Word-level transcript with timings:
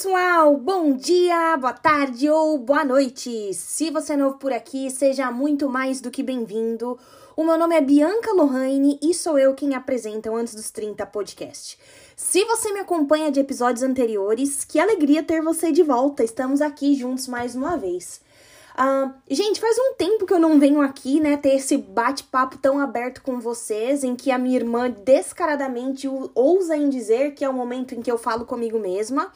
pessoal! 0.00 0.56
Bom 0.56 0.94
dia, 0.94 1.58
boa 1.58 1.74
tarde 1.74 2.26
ou 2.30 2.56
boa 2.56 2.82
noite! 2.82 3.52
Se 3.52 3.90
você 3.90 4.14
é 4.14 4.16
novo 4.16 4.38
por 4.38 4.50
aqui, 4.50 4.90
seja 4.90 5.30
muito 5.30 5.68
mais 5.68 6.00
do 6.00 6.10
que 6.10 6.22
bem-vindo. 6.22 6.98
O 7.36 7.44
meu 7.44 7.58
nome 7.58 7.76
é 7.76 7.82
Bianca 7.82 8.32
Lohane 8.32 8.98
e 9.02 9.12
sou 9.12 9.38
eu 9.38 9.52
quem 9.52 9.74
apresenta 9.74 10.30
o 10.30 10.36
Antes 10.36 10.54
dos 10.54 10.70
30 10.70 11.04
podcast. 11.04 11.78
Se 12.16 12.42
você 12.46 12.72
me 12.72 12.80
acompanha 12.80 13.30
de 13.30 13.40
episódios 13.40 13.82
anteriores, 13.82 14.64
que 14.64 14.80
alegria 14.80 15.22
ter 15.22 15.42
você 15.42 15.70
de 15.70 15.82
volta! 15.82 16.24
Estamos 16.24 16.62
aqui 16.62 16.94
juntos 16.94 17.28
mais 17.28 17.54
uma 17.54 17.76
vez. 17.76 18.22
Uh, 18.70 19.12
gente, 19.28 19.60
faz 19.60 19.76
um 19.78 19.94
tempo 19.94 20.24
que 20.24 20.32
eu 20.32 20.38
não 20.38 20.58
venho 20.58 20.80
aqui, 20.80 21.20
né, 21.20 21.36
ter 21.36 21.56
esse 21.56 21.76
bate-papo 21.76 22.56
tão 22.56 22.78
aberto 22.78 23.20
com 23.20 23.38
vocês, 23.38 24.02
em 24.02 24.16
que 24.16 24.30
a 24.30 24.38
minha 24.38 24.56
irmã 24.56 24.88
descaradamente 24.88 26.08
ousa 26.34 26.74
em 26.74 26.88
dizer 26.88 27.34
que 27.34 27.44
é 27.44 27.48
o 27.48 27.52
momento 27.52 27.94
em 27.94 28.00
que 28.00 28.10
eu 28.10 28.16
falo 28.16 28.46
comigo 28.46 28.78
mesma. 28.78 29.30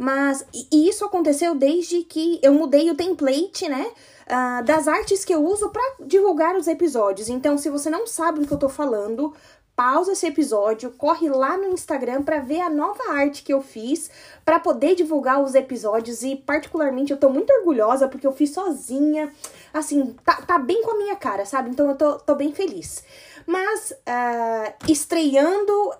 Mas 0.00 0.46
e 0.72 0.88
isso 0.88 1.04
aconteceu 1.04 1.54
desde 1.54 2.02
que 2.04 2.40
eu 2.42 2.54
mudei 2.54 2.90
o 2.90 2.94
template, 2.94 3.68
né? 3.68 3.86
Uh, 4.26 4.64
das 4.64 4.88
artes 4.88 5.26
que 5.26 5.34
eu 5.34 5.44
uso 5.44 5.68
para 5.68 5.82
divulgar 6.06 6.56
os 6.56 6.66
episódios. 6.66 7.28
Então, 7.28 7.58
se 7.58 7.68
você 7.68 7.90
não 7.90 8.06
sabe 8.06 8.40
do 8.40 8.46
que 8.46 8.52
eu 8.54 8.58
tô 8.58 8.70
falando, 8.70 9.34
pausa 9.76 10.12
esse 10.12 10.26
episódio, 10.26 10.90
corre 10.92 11.28
lá 11.28 11.58
no 11.58 11.68
Instagram 11.68 12.22
para 12.22 12.38
ver 12.38 12.62
a 12.62 12.70
nova 12.70 13.12
arte 13.12 13.42
que 13.42 13.52
eu 13.52 13.60
fiz 13.60 14.10
para 14.42 14.58
poder 14.58 14.94
divulgar 14.94 15.42
os 15.42 15.54
episódios 15.54 16.22
e 16.22 16.34
particularmente 16.34 17.12
eu 17.12 17.18
tô 17.18 17.28
muito 17.28 17.52
orgulhosa 17.52 18.08
porque 18.08 18.26
eu 18.26 18.32
fiz 18.32 18.54
sozinha, 18.54 19.30
assim, 19.70 20.16
tá, 20.24 20.36
tá 20.36 20.58
bem 20.58 20.82
com 20.82 20.92
a 20.92 20.96
minha 20.96 21.16
cara, 21.16 21.44
sabe? 21.44 21.68
Então 21.68 21.86
eu 21.90 21.94
tô, 21.94 22.14
tô 22.20 22.34
bem 22.34 22.54
feliz. 22.54 23.04
Mas 23.46 23.90
uh, 23.90 24.90
estreando 24.90 25.92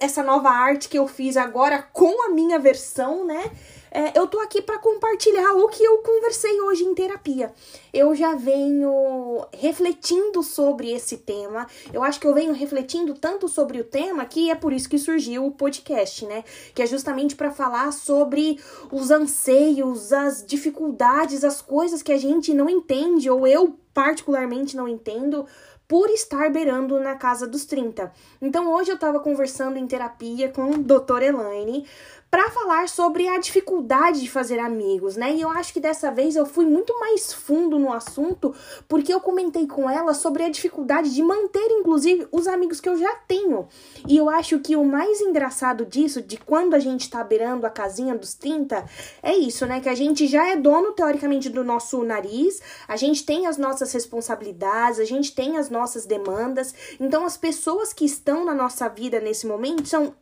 essa 0.00 0.22
nova 0.22 0.48
arte 0.48 0.88
que 0.88 0.98
eu 0.98 1.06
fiz 1.06 1.36
agora 1.36 1.82
com 1.92 2.26
a 2.26 2.30
minha 2.30 2.58
versão, 2.58 3.26
né? 3.26 3.50
é, 3.90 4.18
eu 4.18 4.26
tô 4.26 4.38
aqui 4.40 4.60
para 4.60 4.78
compartilhar 4.78 5.54
o 5.54 5.68
que 5.68 5.82
eu 5.82 5.98
conversei 5.98 6.60
hoje 6.60 6.84
em 6.84 6.94
terapia. 6.94 7.52
Eu 7.92 8.14
já 8.14 8.34
venho 8.34 9.46
refletindo 9.52 10.42
sobre 10.42 10.92
esse 10.92 11.18
tema. 11.18 11.66
Eu 11.92 12.02
acho 12.02 12.20
que 12.20 12.26
eu 12.26 12.34
venho 12.34 12.52
refletindo 12.52 13.14
tanto 13.14 13.48
sobre 13.48 13.80
o 13.80 13.84
tema 13.84 14.24
que 14.26 14.50
é 14.50 14.54
por 14.54 14.72
isso 14.72 14.88
que 14.88 14.98
surgiu 14.98 15.46
o 15.46 15.50
podcast, 15.50 16.26
né? 16.26 16.44
Que 16.74 16.82
é 16.82 16.86
justamente 16.86 17.34
para 17.34 17.50
falar 17.50 17.92
sobre 17.92 18.60
os 18.92 19.10
anseios, 19.10 20.12
as 20.12 20.44
dificuldades, 20.44 21.44
as 21.44 21.62
coisas 21.62 22.02
que 22.02 22.12
a 22.12 22.18
gente 22.18 22.52
não 22.52 22.68
entende 22.68 23.30
ou 23.30 23.46
eu 23.46 23.78
particularmente 23.94 24.76
não 24.76 24.86
entendo 24.86 25.44
por 25.88 26.10
estar 26.10 26.50
beirando 26.50 27.00
na 27.00 27.16
casa 27.16 27.46
dos 27.46 27.64
30. 27.64 28.12
Então 28.42 28.70
hoje 28.70 28.90
eu 28.90 28.98
tava 28.98 29.18
conversando 29.18 29.78
em 29.78 29.86
terapia 29.86 30.50
com 30.50 30.70
o 30.70 30.78
Dr. 30.78 31.22
Elaine 31.22 31.86
para 32.30 32.50
falar 32.50 32.88
sobre 32.88 33.26
a 33.26 33.38
dificuldade 33.38 34.20
de 34.20 34.30
fazer 34.30 34.58
amigos, 34.58 35.16
né? 35.16 35.34
E 35.34 35.40
eu 35.40 35.48
acho 35.50 35.72
que 35.72 35.80
dessa 35.80 36.10
vez 36.10 36.36
eu 36.36 36.44
fui 36.44 36.66
muito 36.66 36.98
mais 37.00 37.32
fundo 37.32 37.78
no 37.78 37.92
assunto, 37.92 38.54
porque 38.86 39.12
eu 39.12 39.20
comentei 39.20 39.66
com 39.66 39.88
ela 39.88 40.12
sobre 40.12 40.42
a 40.42 40.50
dificuldade 40.50 41.14
de 41.14 41.22
manter, 41.22 41.66
inclusive, 41.70 42.28
os 42.30 42.46
amigos 42.46 42.80
que 42.80 42.88
eu 42.88 42.96
já 42.96 43.14
tenho. 43.26 43.66
E 44.06 44.16
eu 44.16 44.28
acho 44.28 44.58
que 44.60 44.76
o 44.76 44.84
mais 44.84 45.20
engraçado 45.20 45.86
disso, 45.86 46.20
de 46.20 46.36
quando 46.36 46.74
a 46.74 46.78
gente 46.78 47.08
tá 47.08 47.24
beirando 47.24 47.66
a 47.66 47.70
casinha 47.70 48.14
dos 48.14 48.34
30, 48.34 48.84
é 49.22 49.34
isso, 49.34 49.64
né? 49.66 49.80
Que 49.80 49.88
a 49.88 49.94
gente 49.94 50.26
já 50.26 50.48
é 50.48 50.56
dono, 50.56 50.92
teoricamente, 50.92 51.48
do 51.48 51.64
nosso 51.64 52.04
nariz, 52.04 52.60
a 52.86 52.96
gente 52.96 53.24
tem 53.24 53.46
as 53.46 53.56
nossas 53.56 53.92
responsabilidades, 53.92 55.00
a 55.00 55.04
gente 55.04 55.34
tem 55.34 55.56
as 55.56 55.70
nossas 55.70 56.04
demandas. 56.04 56.74
Então, 57.00 57.24
as 57.24 57.36
pessoas 57.36 57.92
que 57.92 58.04
estão 58.04 58.44
na 58.44 58.54
nossa 58.54 58.88
vida 58.88 59.18
nesse 59.18 59.46
momento 59.46 59.88
são 59.88 60.14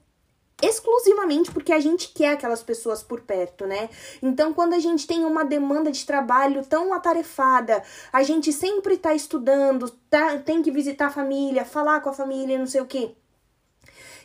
exclusivamente 0.62 1.50
porque 1.50 1.72
a 1.72 1.80
gente 1.80 2.08
quer 2.08 2.32
aquelas 2.32 2.62
pessoas 2.62 3.02
por 3.02 3.20
perto, 3.20 3.66
né? 3.66 3.90
Então, 4.22 4.54
quando 4.54 4.74
a 4.74 4.78
gente 4.78 5.06
tem 5.06 5.24
uma 5.24 5.44
demanda 5.44 5.90
de 5.92 6.04
trabalho 6.06 6.64
tão 6.64 6.94
atarefada, 6.94 7.82
a 8.12 8.22
gente 8.22 8.52
sempre 8.52 8.96
tá 8.96 9.14
estudando, 9.14 9.90
tá, 10.10 10.38
tem 10.38 10.62
que 10.62 10.70
visitar 10.70 11.06
a 11.06 11.10
família, 11.10 11.64
falar 11.64 12.00
com 12.00 12.08
a 12.08 12.14
família, 12.14 12.58
não 12.58 12.66
sei 12.66 12.80
o 12.80 12.86
quê 12.86 13.14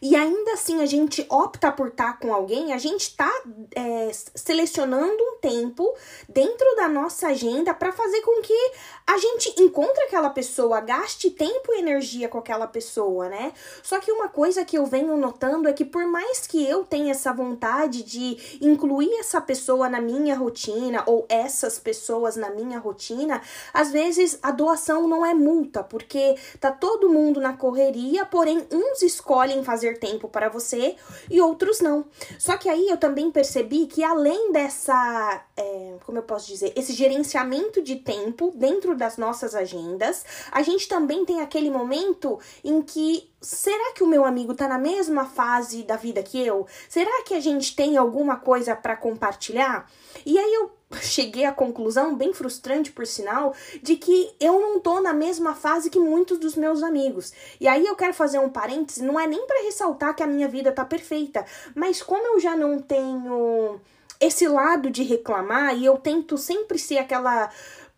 e 0.02 0.16
ainda 0.16 0.54
assim 0.54 0.82
a 0.82 0.86
gente 0.86 1.24
opta 1.30 1.72
por 1.72 1.90
estar 1.90 2.14
tá 2.14 2.18
com 2.18 2.34
alguém, 2.34 2.74
a 2.74 2.78
gente 2.80 3.02
está 3.02 3.32
é, 3.76 4.10
selecionando 4.34 5.22
um 5.22 5.38
tempo 5.40 5.94
dentro 6.28 6.76
da 6.76 6.88
nossa 6.88 7.28
agenda 7.28 7.72
para 7.72 7.92
fazer 7.92 8.22
com 8.22 8.42
que 8.42 8.72
a 9.06 9.18
gente 9.20 9.62
encontre 9.62 10.04
aquela 10.04 10.32
pessoa, 10.32 10.82
gaste 10.82 11.30
tempo 11.30 11.72
e 11.74 11.80
energia 11.80 12.28
com 12.28 12.40
aquela 12.40 12.66
pessoa, 12.66 13.30
né? 13.30 13.54
Só 13.84 14.00
que 14.00 14.12
uma 14.12 14.28
coisa 14.28 14.66
que 14.66 14.78
eu 14.78 14.88
venho 14.88 15.16
notando 15.18 15.68
é 15.68 15.74
que 15.74 15.86
por 15.86 16.06
mais 16.08 16.48
que 16.48 16.68
eu 16.68 16.84
tenha 16.84 17.12
essa 17.12 17.32
vontade 17.32 18.02
de 18.02 18.58
incluir 18.60 19.14
essa 19.20 19.40
pessoa 19.40 19.88
na 19.88 20.02
minha 20.02 20.36
rotina 20.36 21.04
ou 21.06 21.26
essas 21.30 21.78
pessoas 21.78 22.36
na 22.36 22.50
minha 22.50 22.80
rotina, 22.80 23.40
às 23.72 23.92
vezes 23.92 24.40
a 24.42 24.50
doação 24.50 25.08
não 25.08 25.24
é 25.24 25.34
multa, 25.34 25.84
porque 25.84 26.36
tá 26.60 26.72
todo 26.72 27.10
mundo 27.10 27.40
na 27.40 27.54
correria, 27.54 28.26
porém 28.26 28.66
uns 28.72 29.04
escolhem 29.04 29.64
fazer 29.64 29.91
ter 30.00 30.12
tempo 30.12 30.28
para 30.28 30.50
você 30.50 30.96
e 31.30 31.42
outros 31.42 31.80
não. 31.80 32.06
Só 32.38 32.58
que 32.58 32.70
aí 32.70 32.88
eu 32.90 32.98
também 32.98 33.32
percebi 33.32 33.86
que 33.88 34.04
além 34.04 34.52
dessa, 34.52 35.44
é, 35.56 35.96
como 36.06 36.18
eu 36.18 36.24
posso 36.24 36.48
dizer, 36.48 36.74
esse 36.76 36.94
gerenciamento 36.94 37.82
de 37.82 37.98
tempo 37.98 38.52
dentro 38.56 38.96
das 38.96 39.18
nossas 39.18 39.56
agendas, 39.56 40.26
a 40.52 40.62
gente 40.62 40.88
também 40.88 41.26
tem 41.26 41.42
aquele 41.42 41.70
momento 41.70 42.40
em 42.64 42.82
que 42.82 43.30
será 43.40 43.94
que 43.94 44.04
o 44.04 44.08
meu 44.08 44.26
amigo 44.26 44.54
tá 44.54 44.68
na 44.68 44.78
mesma 44.78 45.26
fase 45.26 45.84
da 45.84 45.96
vida 45.96 46.22
que 46.22 46.40
eu? 46.46 46.68
Será 46.90 47.24
que 47.24 47.34
a 47.34 47.40
gente 47.40 47.76
tem 47.76 47.98
alguma 47.98 48.38
coisa 48.38 48.76
para 48.76 48.96
compartilhar? 48.96 49.90
E 50.26 50.38
aí 50.38 50.54
eu 50.54 50.81
cheguei 51.02 51.46
à 51.46 51.52
conclusão, 51.52 52.16
bem 52.16 52.34
frustrante 52.34 52.92
por 52.92 53.06
sinal, 53.06 53.54
de 53.82 53.96
que 53.96 54.34
eu 54.40 54.60
não 54.60 54.80
tô 54.80 55.00
na 55.00 55.14
mesma 55.14 55.54
fase 55.54 55.90
que 55.90 56.00
muitos 56.00 56.38
dos 56.40 56.56
meus 56.56 56.84
amigos. 56.84 57.32
E 57.60 57.68
aí 57.68 57.86
eu 57.86 57.96
quero 57.96 58.14
fazer 58.14 58.40
um 58.40 58.50
parêntese, 58.50 59.04
não 59.04 59.20
é 59.20 59.28
nem 59.28 59.46
para 59.46 59.64
ressaltar 59.64 60.16
que 60.16 60.24
a 60.24 60.28
minha 60.28 60.48
vida 60.48 60.72
tá 60.72 60.84
perfeita, 60.84 61.46
mas 61.76 62.02
como 62.02 62.36
eu 62.36 62.40
já 62.40 62.56
não 62.56 62.80
tenho 62.80 63.80
esse 64.20 64.48
lado 64.48 64.90
de 64.90 65.04
reclamar 65.04 65.76
e 65.76 65.86
eu 65.86 65.98
tento 65.98 66.38
sempre 66.38 66.78
ser 66.78 67.00
aquela 67.00 67.50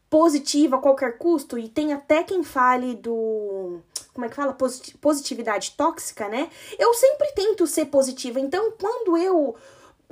positiva 0.09 0.75
a 0.75 0.79
qualquer 0.79 1.17
custo 1.17 1.57
e 1.57 1.67
tem 1.67 1.91
até 1.91 2.23
quem 2.23 2.43
fale 2.43 2.95
do 2.95 3.81
como 4.13 4.25
é 4.25 4.29
que 4.29 4.35
fala 4.35 4.55
positividade 5.01 5.73
tóxica, 5.75 6.29
né? 6.29 6.49
Eu 6.77 6.93
sempre 6.93 7.31
tento 7.33 7.65
ser 7.65 7.85
positiva. 7.85 8.39
Então, 8.39 8.71
quando 8.79 9.17
eu 9.17 9.55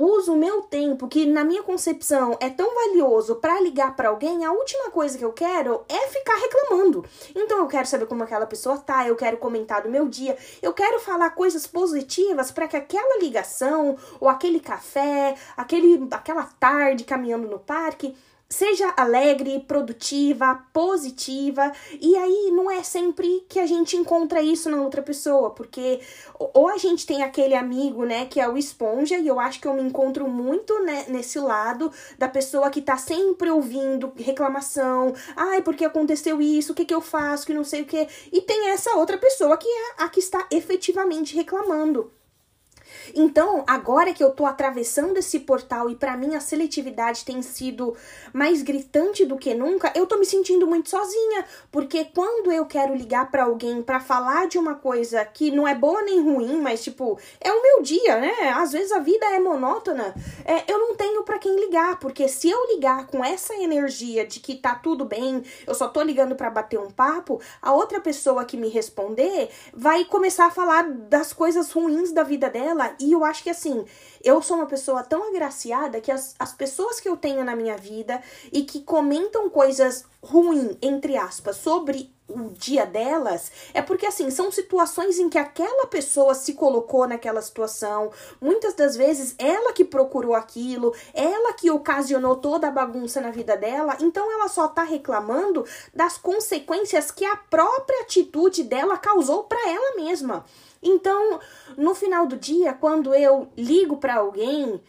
uso 0.01 0.33
o 0.33 0.37
meu 0.37 0.63
tempo, 0.63 1.07
que 1.07 1.25
na 1.25 1.43
minha 1.43 1.63
concepção 1.63 2.37
é 2.39 2.49
tão 2.49 2.73
valioso 2.73 3.35
para 3.35 3.59
ligar 3.61 3.95
para 3.95 4.09
alguém, 4.09 4.45
a 4.45 4.51
última 4.51 4.89
coisa 4.91 5.17
que 5.17 5.25
eu 5.25 5.33
quero 5.33 5.81
é 5.87 6.07
ficar 6.07 6.35
reclamando. 6.35 7.05
Então 7.35 7.59
eu 7.59 7.67
quero 7.67 7.87
saber 7.87 8.05
como 8.05 8.23
aquela 8.23 8.45
pessoa 8.45 8.77
tá, 8.77 9.07
eu 9.07 9.15
quero 9.15 9.37
comentar 9.37 9.81
do 9.83 9.89
meu 9.89 10.07
dia, 10.07 10.37
eu 10.61 10.73
quero 10.73 10.99
falar 10.99 11.29
coisas 11.31 11.67
positivas 11.67 12.51
para 12.51 12.67
que 12.67 12.77
aquela 12.77 13.19
ligação 13.19 13.97
ou 14.19 14.27
aquele 14.27 14.59
café, 14.59 15.35
aquele 15.55 16.07
aquela 16.11 16.43
tarde 16.59 17.03
caminhando 17.03 17.47
no 17.47 17.59
parque 17.59 18.15
seja 18.51 18.93
alegre, 18.97 19.63
produtiva, 19.65 20.61
positiva, 20.73 21.71
e 22.01 22.17
aí 22.17 22.51
não 22.51 22.69
é 22.69 22.83
sempre 22.83 23.45
que 23.47 23.57
a 23.57 23.65
gente 23.65 23.95
encontra 23.95 24.41
isso 24.41 24.69
na 24.69 24.81
outra 24.81 25.01
pessoa, 25.01 25.51
porque 25.51 26.01
ou 26.37 26.67
a 26.67 26.77
gente 26.77 27.05
tem 27.05 27.23
aquele 27.23 27.55
amigo, 27.55 28.03
né, 28.03 28.25
que 28.25 28.41
é 28.41 28.47
o 28.47 28.57
esponja, 28.57 29.17
e 29.17 29.25
eu 29.27 29.39
acho 29.39 29.61
que 29.61 29.67
eu 29.67 29.73
me 29.73 29.81
encontro 29.81 30.27
muito 30.27 30.77
né, 30.83 31.05
nesse 31.07 31.39
lado 31.39 31.91
da 32.17 32.27
pessoa 32.27 32.69
que 32.69 32.81
tá 32.81 32.97
sempre 32.97 33.49
ouvindo 33.49 34.11
reclamação, 34.17 35.13
ai, 35.35 35.61
porque 35.61 35.85
aconteceu 35.85 36.41
isso, 36.41 36.73
o 36.73 36.75
que 36.75 36.83
que 36.83 36.93
eu 36.93 37.01
faço, 37.01 37.45
que 37.45 37.53
não 37.53 37.63
sei 37.63 37.83
o 37.83 37.85
que, 37.85 38.05
e 38.33 38.41
tem 38.41 38.69
essa 38.69 38.97
outra 38.97 39.17
pessoa 39.17 39.55
que 39.55 39.67
é 39.67 40.03
a 40.03 40.09
que 40.09 40.19
está 40.19 40.45
efetivamente 40.51 41.35
reclamando. 41.35 42.11
Então, 43.15 43.63
agora 43.67 44.13
que 44.13 44.23
eu 44.23 44.31
tô 44.31 44.45
atravessando 44.45 45.17
esse 45.17 45.39
portal 45.39 45.89
e 45.89 45.95
para 45.95 46.15
mim 46.17 46.35
a 46.35 46.39
seletividade 46.39 47.25
tem 47.25 47.41
sido 47.41 47.95
mais 48.33 48.61
gritante 48.61 49.25
do 49.25 49.37
que 49.37 49.53
nunca, 49.53 49.91
eu 49.95 50.05
tô 50.05 50.17
me 50.17 50.25
sentindo 50.25 50.67
muito 50.67 50.89
sozinha, 50.89 51.45
porque 51.71 52.05
quando 52.05 52.51
eu 52.51 52.65
quero 52.65 52.95
ligar 52.95 53.29
para 53.29 53.43
alguém 53.43 53.81
para 53.81 53.99
falar 53.99 54.47
de 54.47 54.57
uma 54.57 54.75
coisa 54.75 55.23
que 55.25 55.51
não 55.51 55.67
é 55.67 55.75
boa 55.75 56.01
nem 56.03 56.21
ruim, 56.21 56.59
mas 56.61 56.83
tipo, 56.83 57.19
é 57.39 57.51
o 57.51 57.61
meu 57.61 57.81
dia, 57.81 58.19
né? 58.19 58.49
Às 58.55 58.71
vezes 58.71 58.91
a 58.91 58.99
vida 58.99 59.25
é 59.27 59.39
monótona, 59.39 60.13
é, 60.45 60.71
eu 60.71 60.79
não 60.79 60.95
tenho 60.95 61.23
para 61.23 61.39
quem 61.39 61.59
ligar, 61.59 61.99
porque 61.99 62.27
se 62.27 62.49
eu 62.49 62.67
ligar 62.73 63.07
com 63.07 63.23
essa 63.23 63.53
energia 63.55 64.25
de 64.25 64.39
que 64.39 64.55
tá 64.55 64.75
tudo 64.75 65.05
bem, 65.05 65.43
eu 65.67 65.75
só 65.75 65.87
tô 65.87 66.01
ligando 66.01 66.35
para 66.35 66.49
bater 66.49 66.79
um 66.79 66.89
papo, 66.89 67.41
a 67.61 67.73
outra 67.73 67.99
pessoa 67.99 68.45
que 68.45 68.57
me 68.57 68.69
responder 68.69 69.49
vai 69.73 70.05
começar 70.05 70.47
a 70.47 70.51
falar 70.51 70.89
das 70.89 71.33
coisas 71.33 71.71
ruins 71.71 72.11
da 72.11 72.23
vida 72.23 72.49
dela 72.49 72.80
e 72.99 73.11
eu 73.11 73.23
acho 73.23 73.43
que 73.43 73.49
assim, 73.49 73.85
eu 74.23 74.41
sou 74.41 74.57
uma 74.57 74.65
pessoa 74.65 75.03
tão 75.03 75.29
agraciada 75.29 76.01
que 76.01 76.11
as, 76.11 76.35
as 76.37 76.53
pessoas 76.53 76.99
que 76.99 77.09
eu 77.09 77.17
tenho 77.17 77.43
na 77.43 77.55
minha 77.55 77.77
vida 77.77 78.21
e 78.51 78.63
que 78.63 78.81
comentam 78.81 79.49
coisas 79.49 80.05
ruim, 80.21 80.77
entre 80.81 81.17
aspas, 81.17 81.57
sobre 81.57 82.13
o 82.35 82.49
dia 82.51 82.85
delas, 82.85 83.51
é 83.73 83.81
porque 83.81 84.05
assim, 84.05 84.29
são 84.29 84.51
situações 84.51 85.19
em 85.19 85.29
que 85.29 85.37
aquela 85.37 85.87
pessoa 85.87 86.33
se 86.33 86.53
colocou 86.53 87.07
naquela 87.07 87.41
situação, 87.41 88.11
muitas 88.39 88.73
das 88.73 88.95
vezes 88.95 89.35
ela 89.37 89.73
que 89.73 89.85
procurou 89.85 90.33
aquilo, 90.33 90.93
ela 91.13 91.53
que 91.53 91.69
ocasionou 91.69 92.35
toda 92.35 92.67
a 92.67 92.71
bagunça 92.71 93.21
na 93.21 93.31
vida 93.31 93.55
dela, 93.55 93.97
então 93.99 94.31
ela 94.31 94.47
só 94.47 94.67
tá 94.67 94.83
reclamando 94.83 95.65
das 95.93 96.17
consequências 96.17 97.11
que 97.11 97.25
a 97.25 97.35
própria 97.35 98.01
atitude 98.01 98.63
dela 98.63 98.97
causou 98.97 99.43
para 99.43 99.69
ela 99.69 99.95
mesma. 99.95 100.45
Então, 100.81 101.39
no 101.77 101.93
final 101.93 102.25
do 102.25 102.35
dia, 102.35 102.73
quando 102.73 103.13
eu 103.13 103.47
ligo 103.55 103.97
para 103.97 104.15
alguém, 104.15 104.81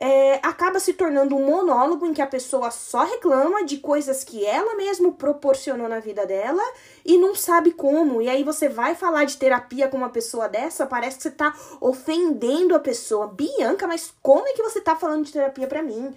é, 0.00 0.34
acaba 0.44 0.78
se 0.78 0.92
tornando 0.92 1.34
um 1.34 1.44
monólogo 1.44 2.06
em 2.06 2.14
que 2.14 2.22
a 2.22 2.26
pessoa 2.26 2.70
só 2.70 3.04
reclama 3.04 3.64
de 3.64 3.78
coisas 3.78 4.22
que 4.22 4.46
ela 4.46 4.76
mesma 4.76 5.10
proporcionou 5.10 5.88
na 5.88 5.98
vida 5.98 6.24
dela 6.24 6.62
e 7.04 7.18
não 7.18 7.34
sabe 7.34 7.72
como. 7.72 8.22
E 8.22 8.28
aí 8.28 8.44
você 8.44 8.68
vai 8.68 8.94
falar 8.94 9.24
de 9.24 9.36
terapia 9.36 9.88
com 9.88 9.96
uma 9.96 10.10
pessoa 10.10 10.48
dessa, 10.48 10.86
parece 10.86 11.16
que 11.16 11.22
você 11.24 11.30
tá 11.32 11.52
ofendendo 11.80 12.76
a 12.76 12.78
pessoa. 12.78 13.26
Bianca, 13.26 13.88
mas 13.88 14.12
como 14.22 14.46
é 14.46 14.52
que 14.52 14.62
você 14.62 14.80
tá 14.80 14.94
falando 14.94 15.24
de 15.24 15.32
terapia 15.32 15.66
para 15.66 15.82
mim? 15.82 16.14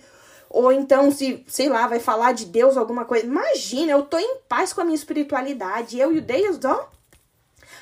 Ou 0.48 0.72
então, 0.72 1.10
se, 1.12 1.44
sei 1.48 1.68
lá, 1.68 1.88
vai 1.88 2.00
falar 2.00 2.34
de 2.34 2.46
Deus 2.46 2.78
alguma 2.78 3.06
coisa. 3.06 3.26
Imagina, 3.26 3.94
eu 3.94 4.04
tô 4.04 4.20
em 4.20 4.38
paz 4.48 4.74
com 4.74 4.82
a 4.82 4.84
minha 4.84 4.96
espiritualidade. 4.96 5.98
Eu 5.98 6.14
e 6.14 6.20
o 6.20 6.22
Deus, 6.22 6.60
ó, 6.66 6.90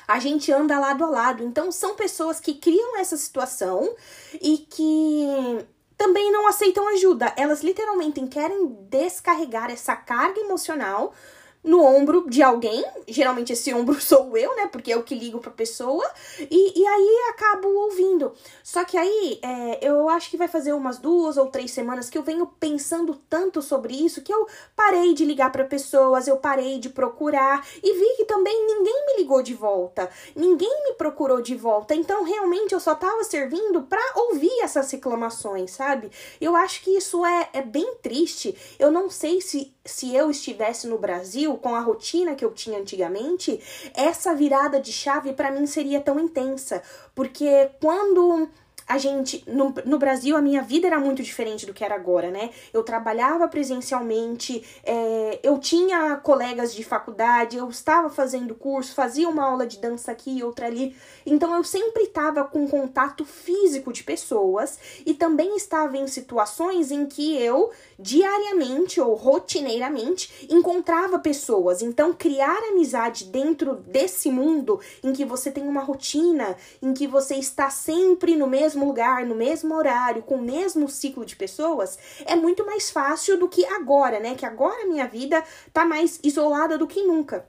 a 0.08 0.18
gente 0.18 0.50
anda 0.50 0.78
lado 0.78 1.04
a 1.04 1.08
lado. 1.08 1.44
Então, 1.44 1.70
são 1.70 1.94
pessoas 1.94 2.40
que 2.40 2.54
criam 2.54 2.96
essa 2.96 3.16
situação 3.16 3.92
e 4.40 4.58
que 4.58 5.66
também 6.00 6.32
não 6.32 6.48
aceitam 6.48 6.88
ajuda. 6.88 7.30
Elas 7.36 7.62
literalmente 7.62 8.26
querem 8.26 8.68
descarregar 8.88 9.70
essa 9.70 9.94
carga 9.94 10.40
emocional 10.40 11.12
no 11.62 11.84
ombro 11.84 12.24
de 12.28 12.42
alguém, 12.42 12.84
geralmente 13.06 13.52
esse 13.52 13.72
ombro 13.74 13.98
sou 14.00 14.36
eu, 14.36 14.54
né, 14.56 14.66
porque 14.66 14.92
é 14.92 14.96
o 14.96 15.02
que 15.02 15.14
ligo 15.14 15.38
pra 15.38 15.50
pessoa, 15.50 16.08
e, 16.38 16.80
e 16.80 16.86
aí 16.86 17.30
acabo 17.30 17.68
ouvindo. 17.68 18.32
Só 18.62 18.84
que 18.84 18.96
aí, 18.96 19.38
é, 19.42 19.78
eu 19.82 20.08
acho 20.08 20.30
que 20.30 20.36
vai 20.36 20.48
fazer 20.48 20.72
umas 20.72 20.98
duas 20.98 21.36
ou 21.36 21.46
três 21.46 21.70
semanas 21.70 22.08
que 22.08 22.16
eu 22.16 22.22
venho 22.22 22.46
pensando 22.46 23.14
tanto 23.28 23.60
sobre 23.60 23.94
isso, 23.94 24.22
que 24.22 24.32
eu 24.32 24.46
parei 24.74 25.12
de 25.12 25.24
ligar 25.24 25.52
para 25.52 25.64
pessoas, 25.64 26.26
eu 26.26 26.36
parei 26.36 26.78
de 26.78 26.88
procurar, 26.88 27.66
e 27.82 27.92
vi 27.92 28.16
que 28.16 28.24
também 28.24 28.66
ninguém 28.66 29.06
me 29.06 29.16
ligou 29.18 29.42
de 29.42 29.54
volta, 29.54 30.10
ninguém 30.34 30.84
me 30.84 30.94
procurou 30.94 31.42
de 31.42 31.54
volta, 31.54 31.94
então 31.94 32.24
realmente 32.24 32.72
eu 32.72 32.80
só 32.80 32.94
tava 32.94 33.22
servindo 33.24 33.82
para 33.82 34.00
ouvir 34.16 34.60
essas 34.62 34.90
reclamações, 34.90 35.72
sabe? 35.72 36.10
Eu 36.40 36.56
acho 36.56 36.82
que 36.82 36.96
isso 36.96 37.24
é, 37.24 37.48
é 37.52 37.62
bem 37.62 37.96
triste, 38.02 38.56
eu 38.78 38.90
não 38.90 39.10
sei 39.10 39.40
se, 39.40 39.74
se 39.84 40.14
eu 40.14 40.30
estivesse 40.30 40.86
no 40.86 40.98
Brasil, 40.98 41.56
com 41.56 41.74
a 41.74 41.80
rotina 41.80 42.34
que 42.34 42.44
eu 42.44 42.52
tinha 42.52 42.78
antigamente, 42.78 43.60
essa 43.94 44.34
virada 44.34 44.80
de 44.80 44.92
chave 44.92 45.32
para 45.32 45.50
mim 45.50 45.66
seria 45.66 46.00
tão 46.00 46.20
intensa, 46.20 46.82
porque 47.14 47.70
quando 47.80 48.48
a 48.90 48.98
gente, 48.98 49.44
no, 49.46 49.72
no 49.86 50.00
Brasil, 50.00 50.36
a 50.36 50.42
minha 50.42 50.62
vida 50.62 50.88
era 50.88 50.98
muito 50.98 51.22
diferente 51.22 51.64
do 51.64 51.72
que 51.72 51.84
era 51.84 51.94
agora, 51.94 52.28
né? 52.28 52.50
Eu 52.72 52.82
trabalhava 52.82 53.46
presencialmente, 53.46 54.64
é, 54.82 55.38
eu 55.44 55.58
tinha 55.58 56.16
colegas 56.16 56.74
de 56.74 56.82
faculdade, 56.82 57.56
eu 57.56 57.68
estava 57.68 58.10
fazendo 58.10 58.52
curso, 58.52 58.92
fazia 58.92 59.28
uma 59.28 59.44
aula 59.44 59.64
de 59.64 59.78
dança 59.78 60.10
aqui 60.10 60.38
e 60.38 60.42
outra 60.42 60.66
ali. 60.66 60.96
Então 61.24 61.54
eu 61.54 61.62
sempre 61.62 62.02
estava 62.02 62.42
com 62.42 62.66
contato 62.66 63.24
físico 63.24 63.92
de 63.92 64.02
pessoas 64.02 64.76
e 65.06 65.14
também 65.14 65.54
estava 65.54 65.96
em 65.96 66.08
situações 66.08 66.90
em 66.90 67.06
que 67.06 67.40
eu 67.40 67.70
diariamente 67.96 69.00
ou 69.00 69.14
rotineiramente 69.14 70.48
encontrava 70.50 71.16
pessoas. 71.20 71.80
Então 71.80 72.12
criar 72.12 72.58
amizade 72.70 73.26
dentro 73.26 73.76
desse 73.76 74.32
mundo 74.32 74.80
em 75.00 75.12
que 75.12 75.24
você 75.24 75.48
tem 75.48 75.68
uma 75.68 75.82
rotina, 75.82 76.56
em 76.82 76.92
que 76.92 77.06
você 77.06 77.36
está 77.36 77.70
sempre 77.70 78.34
no 78.34 78.48
mesmo 78.48 78.79
mesmo 78.80 78.86
lugar, 78.86 79.26
no 79.26 79.34
mesmo 79.34 79.74
horário, 79.74 80.22
com 80.22 80.36
o 80.36 80.42
mesmo 80.42 80.88
ciclo 80.88 81.24
de 81.24 81.36
pessoas, 81.36 81.98
é 82.24 82.34
muito 82.34 82.64
mais 82.64 82.90
fácil 82.90 83.38
do 83.38 83.48
que 83.48 83.64
agora, 83.66 84.18
né? 84.18 84.34
Que 84.34 84.46
agora 84.46 84.82
a 84.82 84.86
minha 84.86 85.06
vida 85.06 85.44
tá 85.72 85.84
mais 85.84 86.18
isolada 86.22 86.78
do 86.78 86.86
que 86.86 87.02
nunca. 87.02 87.46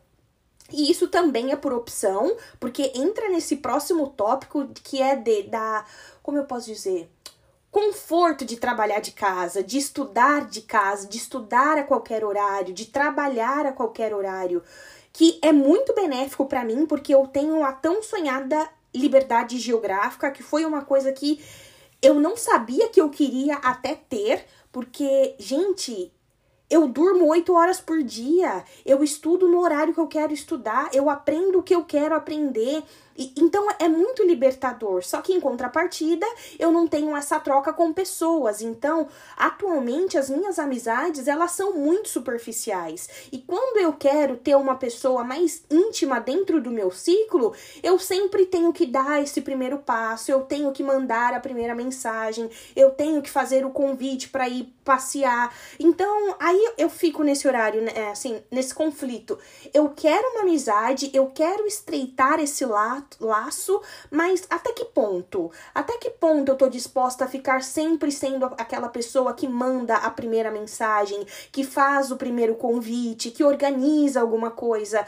E 0.72 0.90
isso 0.90 1.08
também 1.08 1.52
é 1.52 1.56
por 1.56 1.74
opção, 1.74 2.36
porque 2.60 2.92
entra 2.96 3.30
nesse 3.30 3.58
próximo 3.58 4.08
tópico 4.08 4.68
que 4.84 5.02
é 5.02 5.16
de 5.16 5.44
da, 5.44 5.86
como 6.24 6.38
eu 6.38 6.46
posso 6.46 6.68
dizer, 6.68 7.10
conforto 7.70 8.46
de 8.46 8.58
trabalhar 8.58 9.00
de 9.00 9.12
casa, 9.12 9.64
de 9.64 9.78
estudar 9.78 10.46
de 10.46 10.62
casa, 10.62 11.08
de 11.08 11.18
estudar 11.18 11.78
a 11.78 11.84
qualquer 11.84 12.24
horário, 12.24 12.74
de 12.74 12.86
trabalhar 12.86 13.66
a 13.66 13.74
qualquer 13.74 14.14
horário, 14.14 14.64
que 15.12 15.40
é 15.42 15.52
muito 15.52 15.94
benéfico 15.94 16.46
para 16.46 16.64
mim 16.64 16.86
porque 16.86 17.14
eu 17.14 17.28
tenho 17.28 17.64
a 17.66 17.74
tão 17.74 18.02
sonhada 18.02 18.70
liberdade 18.94 19.58
geográfica, 19.58 20.32
que 20.32 20.44
foi 20.44 20.66
uma 20.66 20.84
coisa 20.84 21.12
que 21.12 21.40
eu 22.02 22.16
não 22.16 22.36
sabia 22.36 22.90
que 22.90 23.00
eu 23.00 23.10
queria 23.10 23.56
até 23.58 23.96
ter, 23.96 24.46
porque, 24.72 25.36
gente, 25.38 26.12
eu 26.72 26.88
durmo 26.88 27.28
oito 27.28 27.54
horas 27.54 27.82
por 27.82 28.02
dia, 28.02 28.64
eu 28.86 29.04
estudo 29.04 29.46
no 29.46 29.60
horário 29.60 29.94
que 29.94 30.00
eu 30.00 30.08
quero 30.08 30.32
estudar, 30.32 30.90
eu 30.94 31.10
aprendo 31.10 31.60
o 31.60 31.64
que 31.64 31.76
eu 31.76 31.84
quero 31.84 32.16
aprender, 32.16 32.82
e, 33.18 33.34
então 33.38 33.68
é 33.78 33.88
muito 33.88 34.24
libertador. 34.24 35.04
Só 35.04 35.22
que 35.22 35.34
em 35.34 35.40
contrapartida, 35.40 36.26
eu 36.58 36.72
não 36.72 36.88
tenho 36.88 37.16
essa 37.16 37.40
troca 37.40 37.74
com 37.74 37.94
pessoas. 37.94 38.62
Então, 38.62 39.08
atualmente 39.38 40.18
as 40.18 40.30
minhas 40.30 40.58
amizades, 40.58 41.28
elas 41.28 41.52
são 41.52 41.74
muito 41.74 42.10
superficiais. 42.10 43.10
E 43.32 43.38
quando 43.38 43.78
eu 43.78 43.94
quero 43.94 44.38
ter 44.38 44.56
uma 44.56 44.76
pessoa 44.76 45.24
mais 45.24 45.64
íntima 45.70 46.20
dentro 46.20 46.62
do 46.62 46.72
meu 46.72 46.92
ciclo, 46.92 47.54
eu 47.84 48.00
sempre 48.00 48.46
tenho 48.46 48.74
que 48.74 48.86
dar 48.86 49.22
esse 49.22 49.42
primeiro 49.42 49.80
passo, 49.80 50.32
eu 50.32 50.42
tenho 50.42 50.72
que 50.72 50.84
mandar 50.84 51.34
a 51.34 51.40
primeira 51.40 51.76
mensagem, 51.76 52.50
eu 52.76 52.92
tenho 52.92 53.22
que 53.22 53.30
fazer 53.30 53.66
o 53.66 53.72
convite 53.72 54.30
para 54.30 54.48
ir 54.48 54.74
passear. 54.84 55.54
Então, 55.80 56.36
aí 56.40 56.61
eu 56.78 56.90
fico 56.90 57.24
nesse 57.24 57.48
horário, 57.48 57.82
né, 57.82 58.10
assim, 58.12 58.42
nesse 58.52 58.74
conflito. 58.74 59.38
Eu 59.74 59.90
quero 59.90 60.28
uma 60.30 60.42
amizade, 60.42 61.10
eu 61.14 61.28
quero 61.28 61.66
estreitar 61.66 62.40
esse 62.40 62.66
laço 62.66 63.02
laço, 63.20 63.82
mas 64.10 64.46
até 64.50 64.74
que 64.74 64.86
ponto? 64.86 65.52
Até 65.74 65.98
que 65.98 66.10
ponto 66.10 66.50
eu 66.50 66.56
tô 66.56 66.68
disposta 66.68 67.26
a 67.26 67.28
ficar 67.28 67.64
sempre 67.64 68.12
sendo 68.12 68.46
aquela 68.58 68.90
pessoa 68.90 69.34
que 69.34 69.48
manda 69.48 69.96
a 69.96 70.10
primeira 70.10 70.52
mensagem, 70.52 71.26
que 71.52 71.64
faz 71.64 72.12
o 72.12 72.18
primeiro 72.18 72.56
convite, 72.56 73.32
que 73.32 73.44
organiza 73.44 74.22
alguma 74.22 74.52
coisa? 74.52 75.06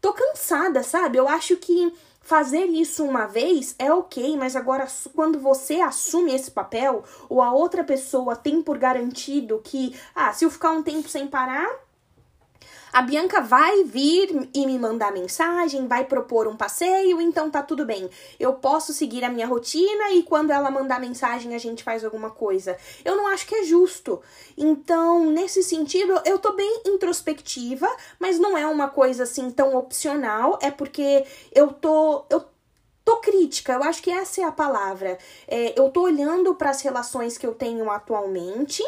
Tô 0.00 0.12
cansada, 0.12 0.82
sabe? 0.82 1.18
Eu 1.18 1.28
acho 1.28 1.56
que 1.56 1.92
fazer 2.20 2.66
isso 2.66 3.04
uma 3.04 3.26
vez 3.26 3.74
é 3.78 3.92
ok, 3.92 4.36
mas 4.36 4.54
agora 4.54 4.86
quando 5.14 5.38
você 5.38 5.80
assume 5.80 6.34
esse 6.34 6.50
papel, 6.50 7.02
ou 7.28 7.42
a 7.42 7.52
outra 7.52 7.82
pessoa 7.82 8.36
tem 8.36 8.62
por 8.62 8.78
garantido 8.78 9.60
que, 9.64 9.94
ah, 10.14 10.32
se 10.32 10.44
eu 10.44 10.50
ficar 10.50 10.70
um 10.70 10.82
tempo 10.82 11.08
sem 11.08 11.26
parar, 11.26 11.68
a 12.92 13.02
Bianca 13.02 13.40
vai 13.40 13.84
vir 13.84 14.48
e 14.52 14.66
me 14.66 14.78
mandar 14.78 15.12
mensagem, 15.12 15.86
vai 15.86 16.04
propor 16.04 16.48
um 16.48 16.56
passeio, 16.56 17.20
então 17.20 17.50
tá 17.50 17.62
tudo 17.62 17.84
bem. 17.84 18.10
Eu 18.38 18.54
posso 18.54 18.92
seguir 18.92 19.24
a 19.24 19.30
minha 19.30 19.46
rotina 19.46 20.10
e 20.12 20.22
quando 20.22 20.50
ela 20.50 20.70
mandar 20.70 21.00
mensagem 21.00 21.54
a 21.54 21.58
gente 21.58 21.84
faz 21.84 22.04
alguma 22.04 22.30
coisa. 22.30 22.76
Eu 23.04 23.16
não 23.16 23.26
acho 23.28 23.46
que 23.46 23.54
é 23.54 23.64
justo. 23.64 24.20
Então, 24.56 25.30
nesse 25.30 25.62
sentido, 25.62 26.20
eu 26.24 26.38
tô 26.38 26.52
bem 26.52 26.82
introspectiva, 26.86 27.88
mas 28.18 28.38
não 28.38 28.56
é 28.58 28.66
uma 28.66 28.88
coisa 28.88 29.22
assim 29.22 29.50
tão 29.50 29.76
opcional, 29.76 30.58
é 30.60 30.70
porque 30.70 31.24
eu 31.52 31.72
tô 31.72 32.24
eu 32.28 32.44
tô 33.04 33.16
crítica, 33.16 33.72
eu 33.72 33.82
acho 33.82 34.02
que 34.02 34.10
essa 34.10 34.40
é 34.40 34.44
a 34.44 34.52
palavra. 34.52 35.18
É, 35.48 35.78
eu 35.78 35.90
tô 35.90 36.02
olhando 36.02 36.54
para 36.54 36.70
as 36.70 36.80
relações 36.80 37.38
que 37.38 37.46
eu 37.46 37.54
tenho 37.54 37.90
atualmente 37.90 38.84